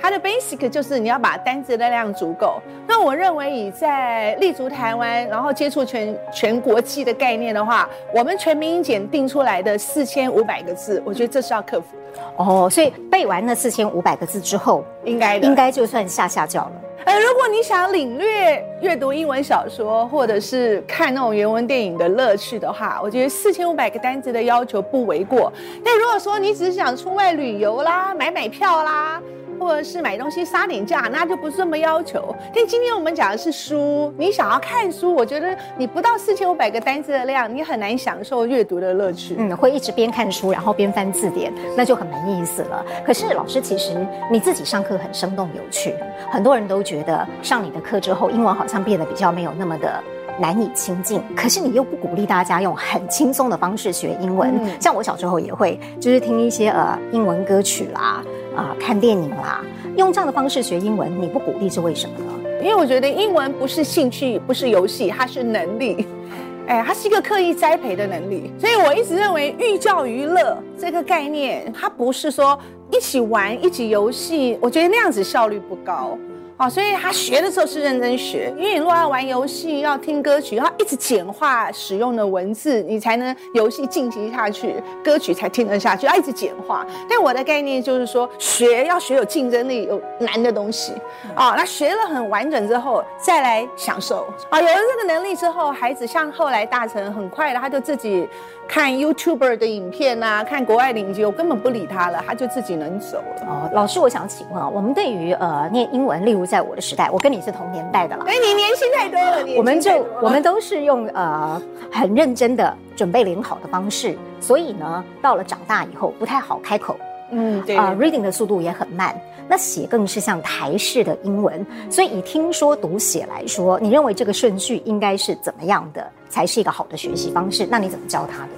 [0.00, 2.60] 它的 basic 就是你要把单字的量足够。
[2.86, 12.20] 那我认为以在立足台湾，然后接触全全国际的概念的话，我们全民英检定出来的四千五百个字，我觉得这是要克服的。
[12.36, 16.72] 哦，所以背完那四千五百个字之后，应该应该就算下下脚了。
[17.04, 25.52] 呃，如果你想领略阅读英文小说，或者是看那种原文电影的乐趣的话，我觉得四千五百个单词的要求不为过。
[25.84, 29.20] 但如果说你只是想出外旅游啦，买买票啦。
[29.58, 32.34] 或者是买东西杀点价，那就不是这么要求。
[32.54, 39.34] 但今天我们讲的是书，你想要看书，我觉得你不到四千五百个单字的量，你很难享受阅读的乐趣。
[39.38, 42.84] 嗯，会一直边看书，然后边翻字典，那就很没意思了。
[43.04, 43.94] 可是老师，其实
[44.30, 45.94] 你自己上课很生动有趣，
[46.30, 50.02] 很多人都觉得上你的课之后，英文好像变得比较没有那么的
[50.40, 51.20] 难以亲近。
[51.36, 58.22] 可是你又不鼓励大家用很轻松的方式学英文，嗯、像我小时候也会，就是听一些呃英文歌曲啦。
[58.56, 59.64] 啊、呃，看电影啦，
[59.96, 62.32] 用这样的方式学英文，你不鼓励是为什么呢？
[62.62, 66.06] 因为我觉得英文不是兴趣，不是游戏，它是能力，
[66.68, 68.52] 哎，它是一个刻意栽培的能力。
[68.56, 72.56] 所以我一直认为寓教于乐这个概念，它不是说
[72.92, 76.16] 一起玩、一起游戏，我觉得那样子效率不高。
[76.56, 86.86] 哦，所以他学的时候是认真学，因为你如果要玩游戏，要听歌曲，要一直简化使用的文字，你才能游戏进行下去，歌曲才听得下去，要一直简化。
[87.10, 90.92] 但我的概念就是说，学要学有竞争力、有难的东西。
[91.34, 94.20] 啊、哦，那学了很完整之后，再来享受。
[94.48, 98.28] 啊、哦，有了这个能力之后，孩子像后来大成，很快的他就自己
[98.68, 103.46] 看 YouTuber 的影片啊，看国外的影集，我根本不理他了，他就自己能走了。
[103.46, 106.44] 哦，老师，我想请问啊，我们对于呃念英文，例如。
[106.44, 108.24] 在我的时代，我跟你是同年代的了。
[108.28, 109.44] 哎，你年轻太多了。
[109.56, 116.96] 我们就我们都是用呃很认真的准备联考的方式，所以呢，到了长大以后不太好开口。
[117.30, 117.76] 嗯，对。
[117.76, 119.18] 啊、呃、，reading 的速度也很慢。
[119.48, 127.66] 那写更是像台式的英文，所以以听说读写来说，你认为这个顺序应该是怎么样的才是一个好的学习方式？
[127.70, 128.50] 那你怎么教他的？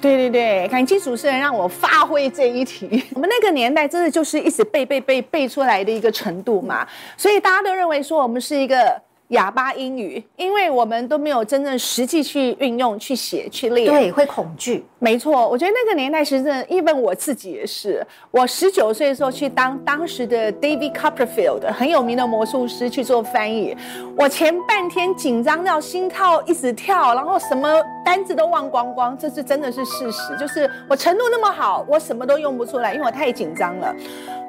[0.00, 3.02] 对对对，感激主持人让我发挥这一题。
[3.14, 9.00] 我们那个年代真的就是一直背背背背出来的一个程度嘛，所以大家都认为说我们是一个。
[9.30, 14.84] 哑巴英语，因为我们都没有真正实际去运用、去写、去练，对，会恐惧。
[14.98, 18.06] 没错，我觉得那个年代是真的，因为我自己也是。
[18.30, 23.76] 我十九岁的时候去当当时的 David Copperfield 很有名的魔术师去做翻译，
[24.16, 30.36] 我前半天紧张到心跳一直跳，然后什么单字都忘光光，这是真的是事实。
[30.38, 33.94] 就是我程度那么好，我什么都用不出来，因为我太紧张了。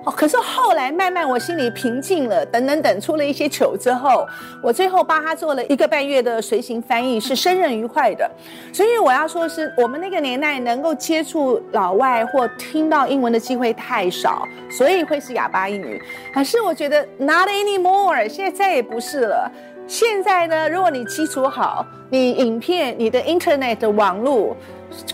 [0.04, 4.28] 哦，可是后来慢慢我心里平静了，等等等，出了一些糗之后，
[4.64, 8.30] 我最后帮他做了一个半月的随行翻译，是生任愉快的。
[8.74, 16.02] 所以我要说的是，我们那个年代能够接触老外或听到英文的机会太少，所以会是哑巴英语。
[16.34, 19.52] 可是我觉得 not anymore，现在再也不是了。
[19.86, 24.58] 现在呢，如果你基础好，你影片、你的 internet 的网络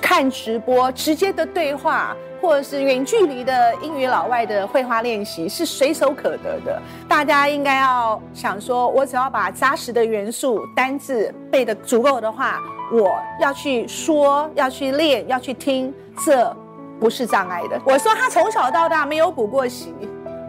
[0.01, 2.15] 看直播、直接的对话。
[2.41, 15.93] 或者是远距离的英语老外的绘画练习是随手可得的，大家应该要想说，我只要把扎实的元素单字背得足够的话，我要去说，要去练，要去听，
[16.25, 16.55] 这
[16.99, 17.81] 不是障碍的。
[17.85, 19.93] 我说他从小到大没有补过习，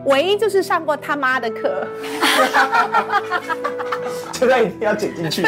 [0.05, 1.87] 唯一就是上过他妈的课，
[4.33, 5.43] 这段一定要剪进去。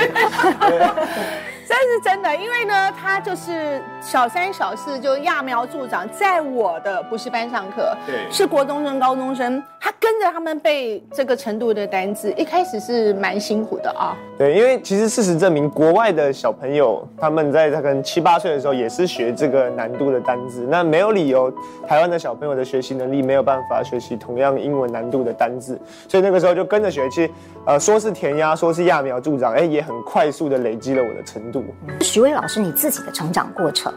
[1.71, 14.17] 这是真的，因为呢，他就是小三、小四就揠苗助长，在我的补习班上课，对，是国中生、高中生，他跟着他们背这个程度的单字，一开始是蛮辛苦的啊。
[14.37, 21.53] 对，因为其实事实证明，国外的小朋友他们在他可能七八岁的时候也是学这个难度的单字，那没有理由
[21.87, 27.31] 台湾的小朋友的学习能力没有办法学习同样英文难度的单字，所以那个时候就跟着学，其实
[27.65, 31.60] 呃说是填鸭，说是揠苗助长，哎，也很快速的累积了我的程度。
[32.01, 33.93] 徐巍老师，你自己的成长过程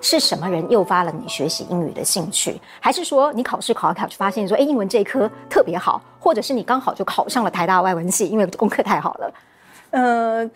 [0.00, 2.60] 是什么人诱发了你学习英语的兴趣？
[2.80, 9.32] 还是说你考试考一考就发现说，哎，英文这一科特别好，或者是你刚好就考上了台大外文系，因为功课太好了？
[9.90, 10.50] 呃，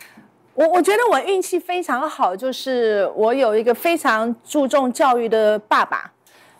[0.54, 6.10] 我我觉得我运气非常好，就是我有一个非常注重教育的爸爸，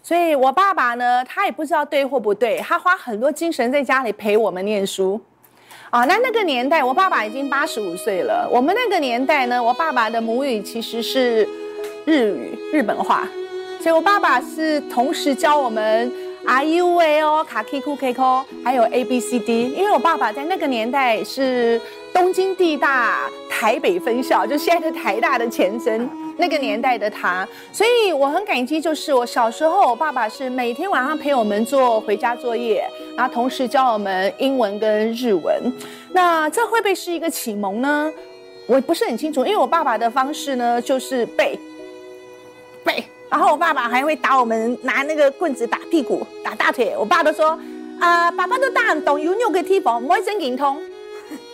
[0.03, 5.21] 所以我爸爸呢，他也不知道对或不对，他花很多精神在家里陪我们念书。
[5.91, 8.49] 啊，那那个年代，我爸爸已经八十五岁了。
[8.51, 11.49] 我们那个年代呢，我爸爸的母语其实是
[12.05, 13.27] 日语，日本话，
[13.81, 16.13] 所以我爸爸是同时教我们
[16.45, 19.71] i u a o 卡 k ku k ko，还有 a b c d。
[19.71, 21.81] 因为我爸爸在那个年代是
[22.17, 26.09] 东京地大台北分校，就现在的台大的前身。
[26.39, 28.81] 那个年代的他，所以我很感激。
[28.81, 32.83] 就是我小时候，我爸爸是每天晚上陪我们做回家作业，
[33.15, 35.71] 然后同时教我们英文跟日文。
[36.13, 38.11] 那这会不会是一个启蒙呢？
[38.67, 41.59] 我不是很清楚，因为我爸爸的方式呢就是背
[42.83, 46.95] 背，然后我爸爸还会打我们，拿那个棍子打屁股、打大腿。
[46.99, 47.51] 我爸都说
[48.01, 50.81] 啊、呃，爸爸都打很懂，有六个地方，不会真灵通。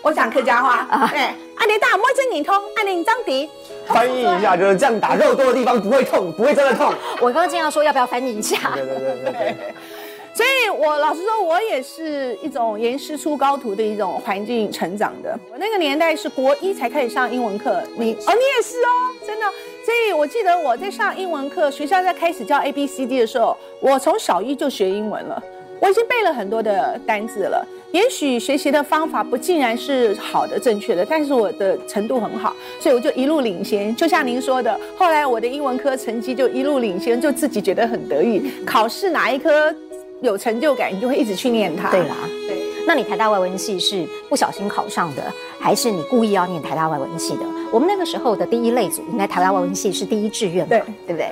[0.03, 3.49] 我讲客家话，对，按你打，不会真灵通，按你张笛。
[3.87, 6.93] 翻译一下，就是这样打，肉多的地方不会痛，不会真的痛。
[7.21, 8.73] 我刚刚经常说要不要翻译一下？
[8.75, 9.75] 对对对对对。
[10.35, 15.39] 所以，我老实说，我也是一种严师出高徒的一种环境成长的。
[15.53, 19.47] 我那个年代是国一才开始上英文课，你哦，你也是哦，真的。
[19.85, 25.41] 所以我记得我在上英文课，学校在开始教 A B C D 的时候，我从小一就学英文了。
[25.81, 33.95] 我已经背了很多的单字了，也许学习的方法不尽然是好的、正确的，但是我的程度很好，所以我就一路领先。
[33.95, 38.51] 就像您说的，后来我的英文科成绩就一路领先，就自己觉得很得意。
[38.65, 39.75] 考试哪一科
[40.23, 41.91] 有成就感，你就会一直去念它。
[41.91, 42.17] 对啦，
[42.49, 42.57] 对。
[42.87, 45.23] 那你台大外文系是不小心考上的，
[45.61, 47.43] 还是你故意要念台大外文系的？
[47.71, 51.31] 我们那个时候的第一类组，应该台大外文系是第一志愿，对，对不对？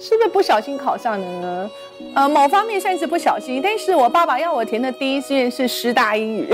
[0.00, 1.70] 是不是不小心考上的呢？
[2.14, 6.52] 呃，某方面算是不小心，但是我爸爸要我填的第一志愿是师大英语。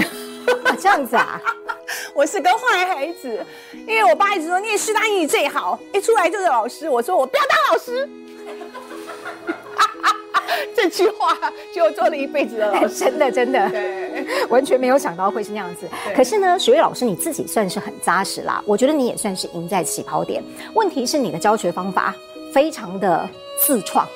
[0.64, 1.40] 啊，这样子啊，
[2.14, 3.44] 我是个坏孩子，
[3.87, 8.09] 因为我爸一直说念师大英语最好，一出来就是老师，我说我不要当老师。
[10.74, 11.37] 这句话
[11.74, 15.88] 就做了一辈子的老师，真的真的，对，完全没有想到会是那样子。
[16.14, 20.42] 可是呢，许巍老师你自己算是很扎实啦，我觉得你也算是赢在起跑点。
[20.75, 22.14] 问题是你的教学方法
[22.53, 23.29] 非常的
[23.59, 24.07] 自创，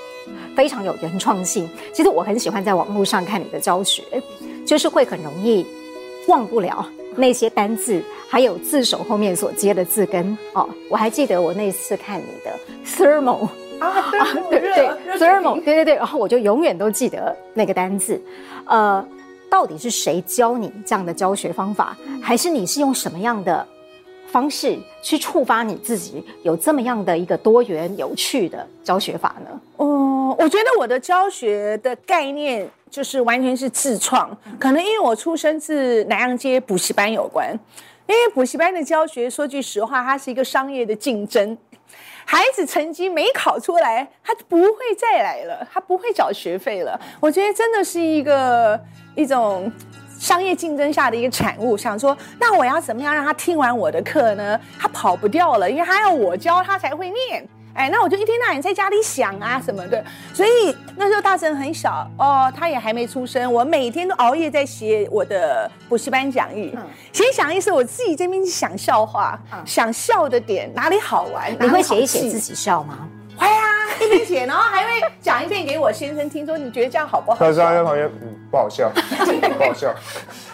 [0.57, 1.69] 非常有原创性。
[1.93, 4.03] 其实我很喜欢在网络上看你的教学，
[4.67, 5.65] 就是会很容易
[6.29, 10.69] 忘不了那些单字，还有字首后面所接的字根哦。
[10.89, 13.49] 我还记得我那次看你的 thermal。
[13.81, 14.13] 啊，
[14.49, 18.19] 对对对，thermal，对对对，然后我就永远都记得那个单字，
[18.67, 19.05] 呃，
[19.51, 23.67] 到底是谁教你这样的教学方法，还是你是用什么样的
[24.35, 29.61] 方式去触发你自己有这么样的一个多元有趣的教学法呢？
[29.77, 37.57] 哦，我觉得我的教学的概念就是完全是自创，可能因为我出生自南洋街补习班有关，
[38.09, 41.57] 因为补习班的教学，说句实话，它是一个商业的竞争。
[42.25, 46.99] 孩子成绩没考出来，他不会再来了，他不会缴学费了。
[47.21, 48.81] 我觉得真的是一个
[49.15, 49.71] 一种
[50.25, 51.77] 商业竞争下的一个产物。
[51.77, 54.59] 想说，那我要怎么样让他听完我的课呢？
[54.79, 57.47] 他跑不掉了，因为他要我教他才会念。
[57.75, 60.03] 哎，那我就一天到晚在家里想啊什么的，
[60.33, 66.75] 所以那时候大成很小哦，他也还没出生，我每天都熬夜在写我的补习班讲义。
[67.13, 73.07] 写讲义是我自己这边想笑话，嗯、想笑的点哪里好玩，你会写一写自己笑吗？
[73.37, 73.63] 会啊，
[74.01, 77.39] 一边写，然后还会讲一遍给我先生听，说你觉得这样好不好？
[77.39, 78.91] 他说在旁边，嗯，不好笑，
[79.59, 79.93] 不好笑。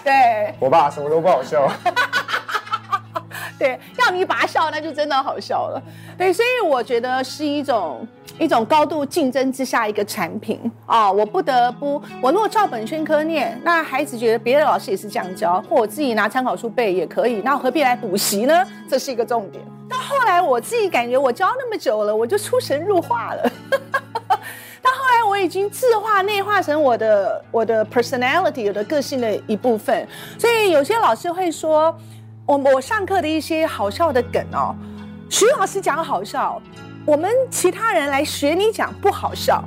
[0.04, 1.70] 对，我爸什么都不好笑。
[3.58, 5.82] 对，要你拔笑，那就真的好笑了。
[6.16, 8.06] 对，所以我觉得是一种
[8.38, 11.12] 一种高度竞争之下一个产品啊、哦。
[11.12, 18.66] 我不得不，我如果照本宣科念，那孩子觉得别的老师也是这样教，或我自己拿参考书背也可以，那我何必来补习呢？
[18.88, 19.62] 这是一个重点。
[19.90, 23.52] 到后来我自己感觉我教那么久了，我就出神入化了。
[24.80, 30.08] 到后来我已经自化内化成我的我的 personality，我的个性的一部分。
[30.38, 31.94] 所以有些老师会说。
[32.46, 34.74] 我我上课的一些好笑的梗哦，
[35.28, 36.60] 徐老师讲好笑，
[37.06, 39.62] 我们其他人来学你讲不好笑，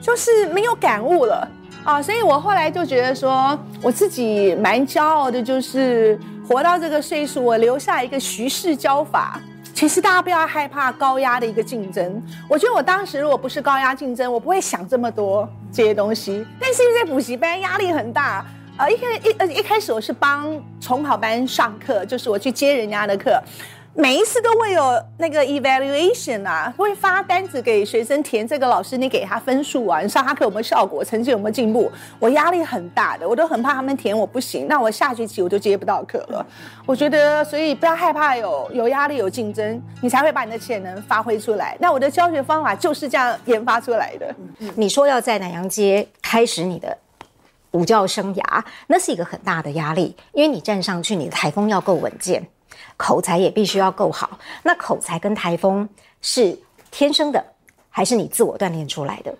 [0.00, 1.48] 就是没有感悟了
[1.82, 6.16] 啊，所以我后来就觉得说，我自己蛮骄傲的，就是
[6.48, 9.40] 活到这个岁数，我留下一个徐氏教法。
[9.82, 16.46] 其实大家不要害怕高压的一个竞争，我觉得我当时如果不是高压竞争，我不会想这么多这些东西。
[16.60, 18.46] 但是因为在补习班压力很大。
[18.76, 23.42] 呃，一开一呃一开始我是帮重考班上课，就是我去接人家的课，
[23.94, 24.82] 每一次都会有
[25.18, 31.92] 那个 evaluation 啊，会发单子给学生填，这个老师你给他分数啊，你上他课有没有效果，成绩有没有进步？
[32.18, 36.46] 我压力很大的，我都很怕他们填我不行，那我下学期我就接不到课了。
[36.86, 41.76] 我觉得，所以不要害怕有有压力有竞争，你才会把你的潜能发挥出来。
[41.78, 44.34] 那我的教学方法就是这样研发出来的。
[44.74, 46.96] 你说要在南阳街开始你的。
[47.70, 52.46] 补教生涯，那是一个很大的压力，因为你站上去，你的台风要够稳健，
[52.96, 54.38] 口才也必须要够好。
[54.62, 55.88] 那口才跟台风
[56.20, 56.58] 是
[56.90, 57.44] 天生的，
[57.88, 59.34] 还是你自我锻炼出来的？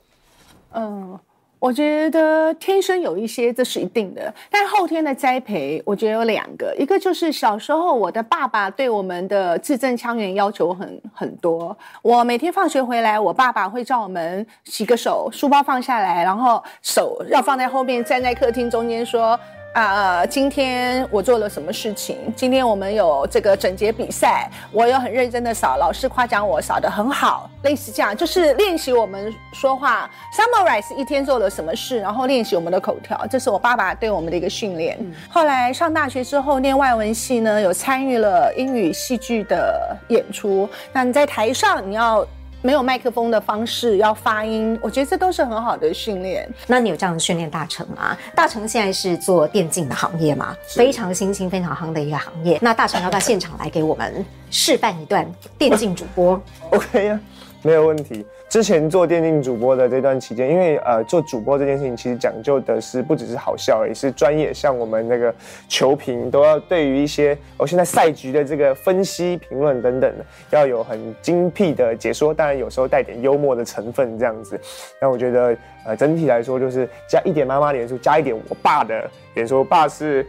[0.74, 1.18] 嗯。
[1.62, 4.34] 我觉得天生有一些，这是一定的。
[4.50, 11.78] 但后天的栽培，我觉得有两个，一个就是小时候我的爸爸对我们的字正腔圆要求很很多。
[12.02, 19.38] 我每天放学回来，我爸爸会叫我们洗个手，书包放下来，然后手要放在后面，站在客厅中间说。
[19.72, 22.18] 啊、呃，今天我做了什么事情？
[22.36, 34.98] 今天我们有这个整洁比赛，我有很认真的扫，老师夸奖我扫得很好，类似这样，就是练习我们说话，summarize 一天做了什么事，然后练习我们的口条，这是我爸爸对我们的一个训练。
[35.00, 40.68] 嗯、后来上大学之后念外文系呢，有参与了英语戏剧的演出。
[40.92, 42.26] 那你在台上你要。
[42.62, 46.48] 没有麦克风的方式要发音，我觉得这都是很好的训练。
[46.68, 48.16] 那你有这样的训练大成吗？
[48.36, 52.58] 大成现在是做电竞的行业嘛，非常新兴、非常夯的一个行业。
[52.62, 56.40] 那大成要不要现场来给我们示范一段电竞主播？
[56.70, 57.20] OK 呀，
[57.62, 58.24] 没有问题。
[58.52, 64.52] 之前做电竞主播的这段期间，因为呃做主播这件事情，其实讲究的是不只是好笑，也是专业。
[64.52, 65.34] 像我们那个
[65.68, 74.60] 球评都要对于一些、哦、现在赛局的这个分析、评论等等的，要有很精辟的解说，当然有时候带点幽默的成分这样子。
[75.00, 79.60] 那我觉得呃整体来说就是加一点妈妈脸书，加一点我爸的脸书。
[79.60, 80.26] 我爸是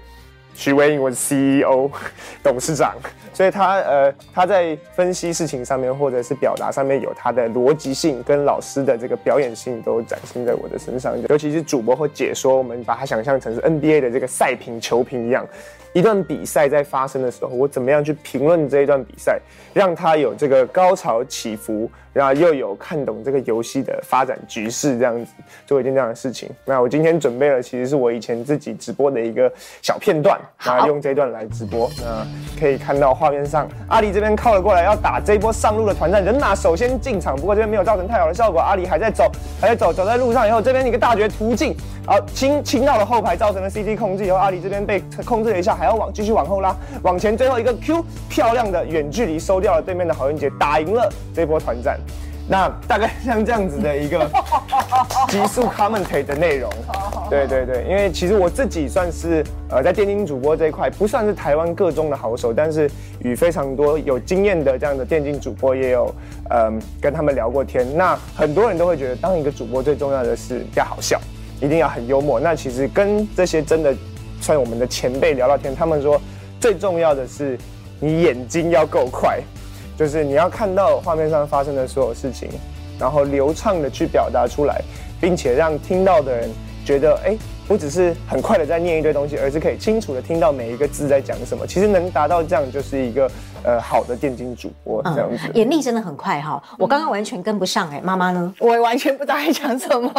[0.53, 1.89] 许维颖，我是 CEO
[2.43, 2.95] 董事长，
[3.33, 15.45] 所以他呃他在分析事情上面或者是表达上面有他的逻辑性跟老师的这个表演性都展现在我的身上，尤其是主播或解说，我们把它想象成是 NBA 的这个赛评球评一样。
[15.93, 19.39] 一段比赛在发生的时候，我怎么样去评论这一段比赛，
[19.73, 25.31] 让它有这个高潮起伏，然后又有看懂这个游戏的发展局势，这样子
[25.65, 26.49] 做一件这样的事情。
[26.63, 29.51] 那我今天准备了，其实是我以前自己直播的一个
[29.81, 31.89] 小片段，那用这段来直播。
[31.99, 32.25] 那
[32.59, 36.23] 可以看到画面上，阿里这边靠了过来，要打这一波上路的团战。
[36.23, 38.61] 人马首先进场，不过这边没有造成太好的效果。
[38.61, 45.73] 阿里还在走，还在走，走在路上以后，这边一个大绝突进，好，清清到了后排，造成了 CD 控制以后，阿里这边被控制了一下。
[45.73, 51.99] 还要往继续往后拉，往前最后一个 Q，漂亮的远距离收掉了对面的郝云杰，打赢了这波团战。
[52.47, 54.29] 那大概像这样子的一个
[55.29, 56.71] 极速 commentate 的内容。
[57.29, 62.89] 对对对，因为其实我自己算是呃在电竞主播这一块不算是台湾各中的好手，但是
[63.19, 66.13] 与非常多有经验的这样的电竞主播也有
[66.49, 67.85] 嗯、呃、跟他们聊过天。
[67.97, 71.19] 那很多人都会觉得当一个主播最重要的是要好笑，
[71.61, 72.39] 一定要很幽默。
[72.39, 73.95] 那其实跟这些真的。
[74.41, 76.19] 算我们的前辈聊聊天，他们说
[76.59, 77.57] 最重要的是
[78.01, 79.39] 你眼睛要够快，
[79.97, 82.49] 就是你要看到画面上发生的所有事情，
[82.99, 84.81] 然后流畅的去表达出来，
[85.21, 86.49] 并且让听到的人
[86.85, 87.37] 觉得，哎，
[87.73, 91.65] 不只是很快的在念一堆东西，而是可以清楚的听到每一个字在讲什么。
[91.65, 93.27] 其实能达到这样，就是一个。
[93.65, 98.53] 呃，好的电竞主播这样子，眼力真的很快哈，我刚刚完全跟不上哎，妈妈呢？
[98.59, 100.11] 我完全不知道在讲什么，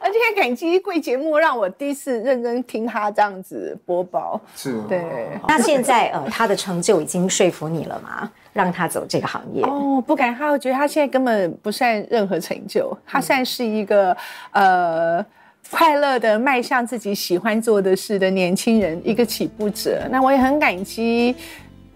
[0.00, 4.40] 而且很感激贵节目让我第一次认真听他这样子播报。
[4.56, 5.04] 是，对。
[5.46, 8.30] 那现在呃，他的成就已经说服你了吗？
[8.54, 9.62] 让他走这个行业？
[9.64, 14.16] 哦，不敢，他我觉得他现在根本不算任何成就，他算是一个
[14.52, 15.22] 呃
[15.70, 20.06] 快乐的迈向自己喜欢做的事的年轻人，一个起步者。
[20.10, 21.34] 那我也很感激。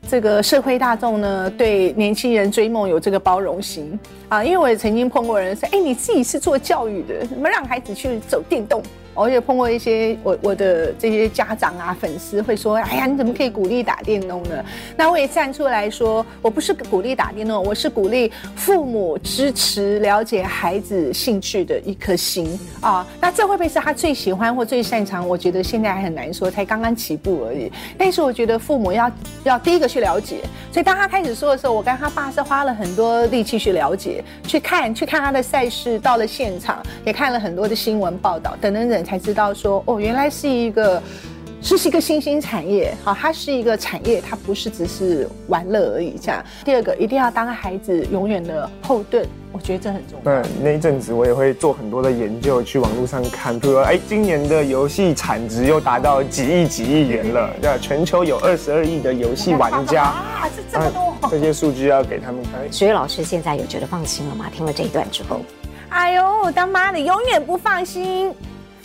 [0.09, 4.01] 这个社会大众呢，对年轻人追梦有这个包容心
[4.31, 8.83] 啊，因为我也曾经碰过人说，哎，你自己是做教育的，怎么让孩子去走电动？
[9.15, 14.65] 我也碰过一些我我的这些家长啊粉丝会说，哎呀，你怎么可以鼓励打电动呢？
[14.97, 23.07] 那我也站出来说，我不是鼓励打电动，我是鼓励父母支持了解孩子兴趣的一颗心啊。
[23.21, 25.27] 那这会不会是他最喜欢或最擅长？
[25.27, 27.71] 我觉得现在还很难说，才刚刚起步而已。
[27.99, 29.11] 但是我觉得父母要
[29.45, 30.39] 要第一个去了解。
[30.73, 39.00] 所以当他开始说的时候，我跟他爸是花了很多力气去了解、去看、去看他的赛事，到了现场也看了很多的新闻报道等等等。
[39.05, 41.03] 才知道说哦，原来是一个，
[41.61, 46.19] 这是一个新兴产业，好，它是一个产业，它不是只是玩乐而已。
[46.21, 50.33] 这样，第二个一定要当孩子永远的后盾，我觉得这很重要。
[50.33, 60.05] 那那一阵子我也会做很多的研究，去网络上看，比如说，哎，今年的游戏产值又达到几亿几亿元了，对，全球有二十二亿的游戏玩家
[60.41, 62.53] 啊，这这么多，这些数据要给他们看。
[62.73, 64.47] 许巍老师现在有觉得放心了吗？
[64.55, 65.41] 听了这一段之后，
[65.91, 68.33] 哎呦，当妈的永远不放心。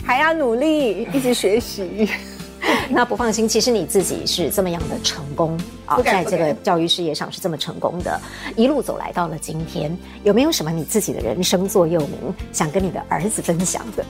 [0.06, 2.08] 还要努力，一直学习。
[2.88, 8.20] 那不放心，其实你自己是这么样的成功啊，在这个教育事业上是这么成功的，
[8.56, 14.04] 一路走来到了今天，有没有什么你自己的人生座右铭想跟你的儿子分享的？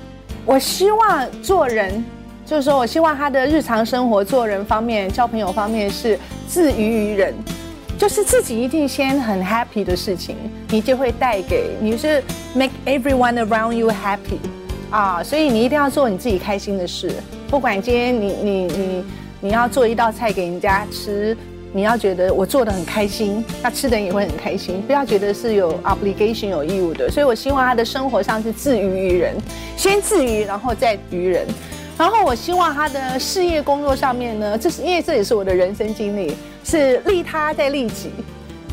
[0.44, 2.04] 我希望做人，
[2.46, 7.34] 就是说我希望他的日常生活做人方面、交朋友方面是自娱于人，
[7.98, 10.36] 就是自己一定先很 happy 的事情，
[10.68, 12.22] 你就会带给你是
[12.54, 14.38] make everyone around you happy。
[14.90, 17.10] 啊，所以你一定要做你自己开心的事，
[17.48, 19.04] 不管今天你你你
[19.40, 21.36] 你要做一道菜给人家吃，
[21.72, 27.10] 你要觉得我做的很开心，那吃的也会很开心，不要觉得是有 obligation 有义务的。
[27.10, 29.34] 所以我希望他的生活上是自娱于人，
[29.76, 31.46] 先自娱，然后再娱人。
[31.98, 38.10] 然后我希望他的事业工作上面呢，这是因为这也是我的人生经历，是利他再利己。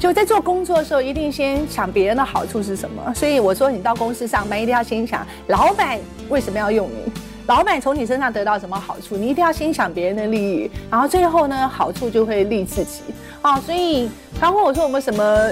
[0.04, 3.14] 就在做工作的时候，一定先想别人的好处是什么。
[3.16, 5.97] 所以我说，你到公司上班，一定要先想老板
[6.28, 7.10] 为什么要用你，
[7.47, 13.01] 老板从你身上得到什么好处，你一定要先想别人的利益，然后最后呢，好处就会利自己。
[13.41, 15.49] 啊，所以他问我说，我们什么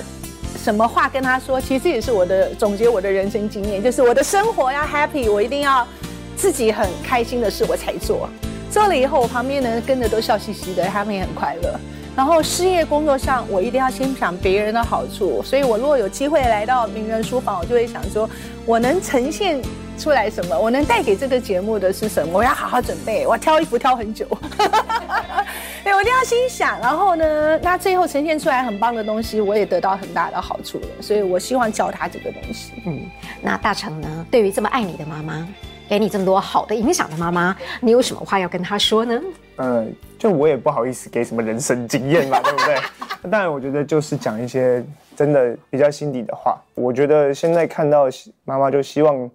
[0.61, 1.61] 什么话跟他说？
[1.61, 5.87] 其实也是我的总结，我的人生经验，就是我的生活要 happy，我一定要
[6.35, 8.27] 自己很开心的事我才做。
[8.69, 11.79] 做了以后，我旁边的人跟着都笑嘻嘻的，他们也很快乐。
[12.15, 15.41] 然后事业工作上，我一定要先想别人的好处。
[15.43, 18.29] 所以我如果有机会来到名人书房，我就会想说，
[18.65, 19.61] 我能呈现
[19.97, 20.59] 出来什么？
[20.59, 22.37] 我能带给这个节目的是什么？
[22.37, 24.27] 我要好好准备，我挑衣服挑很久。
[25.83, 26.79] 对，我一定要心想。
[26.79, 30.87] 然后呢，那最后呈现出来很棒的东西，我也得到很大的好处了。
[31.01, 32.73] 所以我希望教他这个东西。
[32.85, 33.01] 嗯，
[33.41, 34.25] 那大成呢？
[34.29, 35.47] 对于这么爱你的妈妈，
[35.87, 39.19] 给你这么多好的影响的妈妈，你有什么话要跟她说呢？
[39.61, 43.29] 嗯，就我也不好意思给什么人生经验嘛， 对不对？
[43.29, 44.83] 当然，我觉得就是讲一些
[45.15, 46.59] 真的比较心底的话。
[46.73, 48.05] 我觉得现在看到
[48.43, 49.29] 妈妈，就希望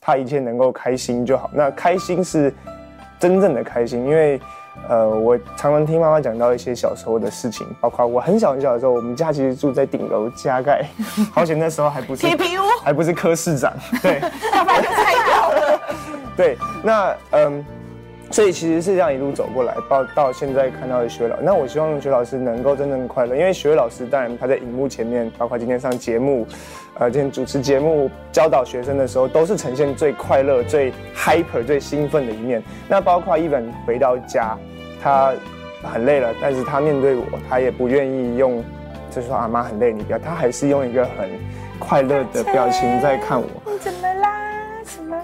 [0.00, 1.48] 她一切能够开心就好。
[1.54, 2.52] 那开心是
[3.20, 4.40] 真正的开心，因为。
[4.88, 10.86] 呃，我常常听妈妈讲到一些小时候的事情，包括我很小很小的时候，我们家其实住在顶楼加盖，
[11.34, 14.20] 好险那时候还不是铁皮屋，还不是科市长，对，
[14.54, 15.80] 要不然就太高了。
[16.36, 17.64] 对，那嗯，
[18.30, 26.46] 所以其实是这样一路走过来，到到现在看到的学老，那我希望学老师能够真正快乐，因为学老师当然他在荧幕前面，包括今天上节目，
[26.98, 32.62] 呃，今天主持节目教导学生的时候，都是呈现最快乐、最 hyper、最兴奋的一面。
[32.88, 34.56] 那包括一本回到家。
[35.00, 35.32] 他
[35.80, 38.60] 很累了，但是他面对我，他也不愿意用，
[39.12, 41.30] 就是说阿妈很累，你不要，他还是用一个很
[41.78, 43.46] 快乐的表情在看我。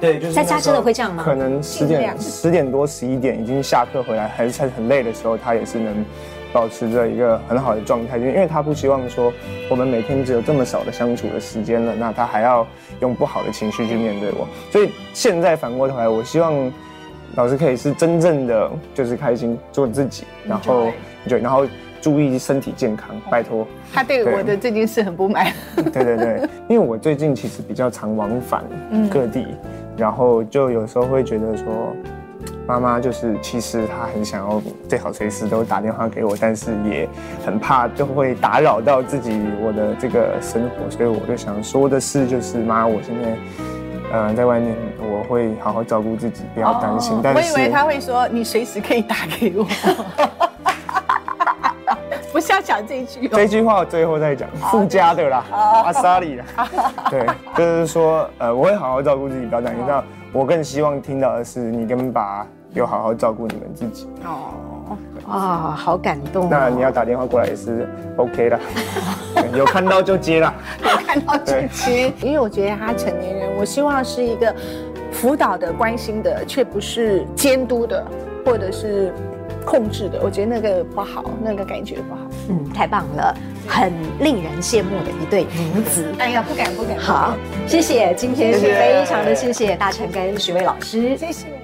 [0.00, 1.22] 对，就是在家真的会这样吗？
[1.24, 6.04] 可能十点十点多十一点已经下课回来，还是很累的时候，他也是能
[6.52, 9.32] 保持着一个很好的状态，因为因为他不希望说
[9.68, 12.66] 我们每天只有这么少的相处的时间了，那他还要
[13.00, 16.72] 用不好的情绪去面对我，所以现在反过头来，我希望。
[17.36, 20.92] 老师可以是真正的就是开心做自己，然后
[21.26, 21.66] 就然后
[22.00, 23.66] 注意身体健康，拜托。
[23.92, 25.52] 他对我的这件事很不满。
[25.92, 28.62] 对对对，因为我最近其实比较常往返
[29.10, 29.48] 各地，
[29.96, 31.66] 然后就有时候会觉得说，
[32.66, 37.08] 妈妈就是其实她很想要最好随时都打电话给我，但是也
[37.44, 43.36] 很怕就会打扰到自己我的这个生活，所以我就想说的是，就是妈，我现在。
[44.16, 47.16] 嗯、呃，在外面我会好好照顾自己，不要担心。
[47.16, 49.66] 哦、但是我以为他会说你随时可以打给我，
[52.34, 53.28] 不是要讲这一句。
[53.28, 56.44] 这句话我最后再讲，附加的啦，阿莎里啦。
[57.08, 57.24] 对，
[57.56, 59.84] 就是说，呃，我会好好照顾自己，不要担心。
[59.86, 64.08] 那我更希望听到的是，你跟爸有好好照顾你们自己。
[64.24, 64.98] 哦。
[65.26, 66.48] 啊、哦，好感动、哦！
[66.50, 68.60] 那你要打电话过来也是 OK 的，
[69.56, 72.12] 有看到就接了，有看到就接。
[72.20, 74.54] 因为我觉得他成年人，我希望是一个
[75.10, 78.04] 辅导的、关心的，却不是监督的，
[78.44, 79.14] 或者是
[79.64, 80.20] 控制的。
[80.22, 82.20] 我觉得那个不好，那个感觉不好。
[82.48, 83.36] 嗯，太棒了，
[83.66, 86.12] 很令人羡慕的一对母子。
[86.18, 86.98] 哎呀，不敢不敢。
[86.98, 87.34] 好，
[87.66, 91.63] 谢谢，今天是非常的谢谢大成跟许巍老师，谢谢。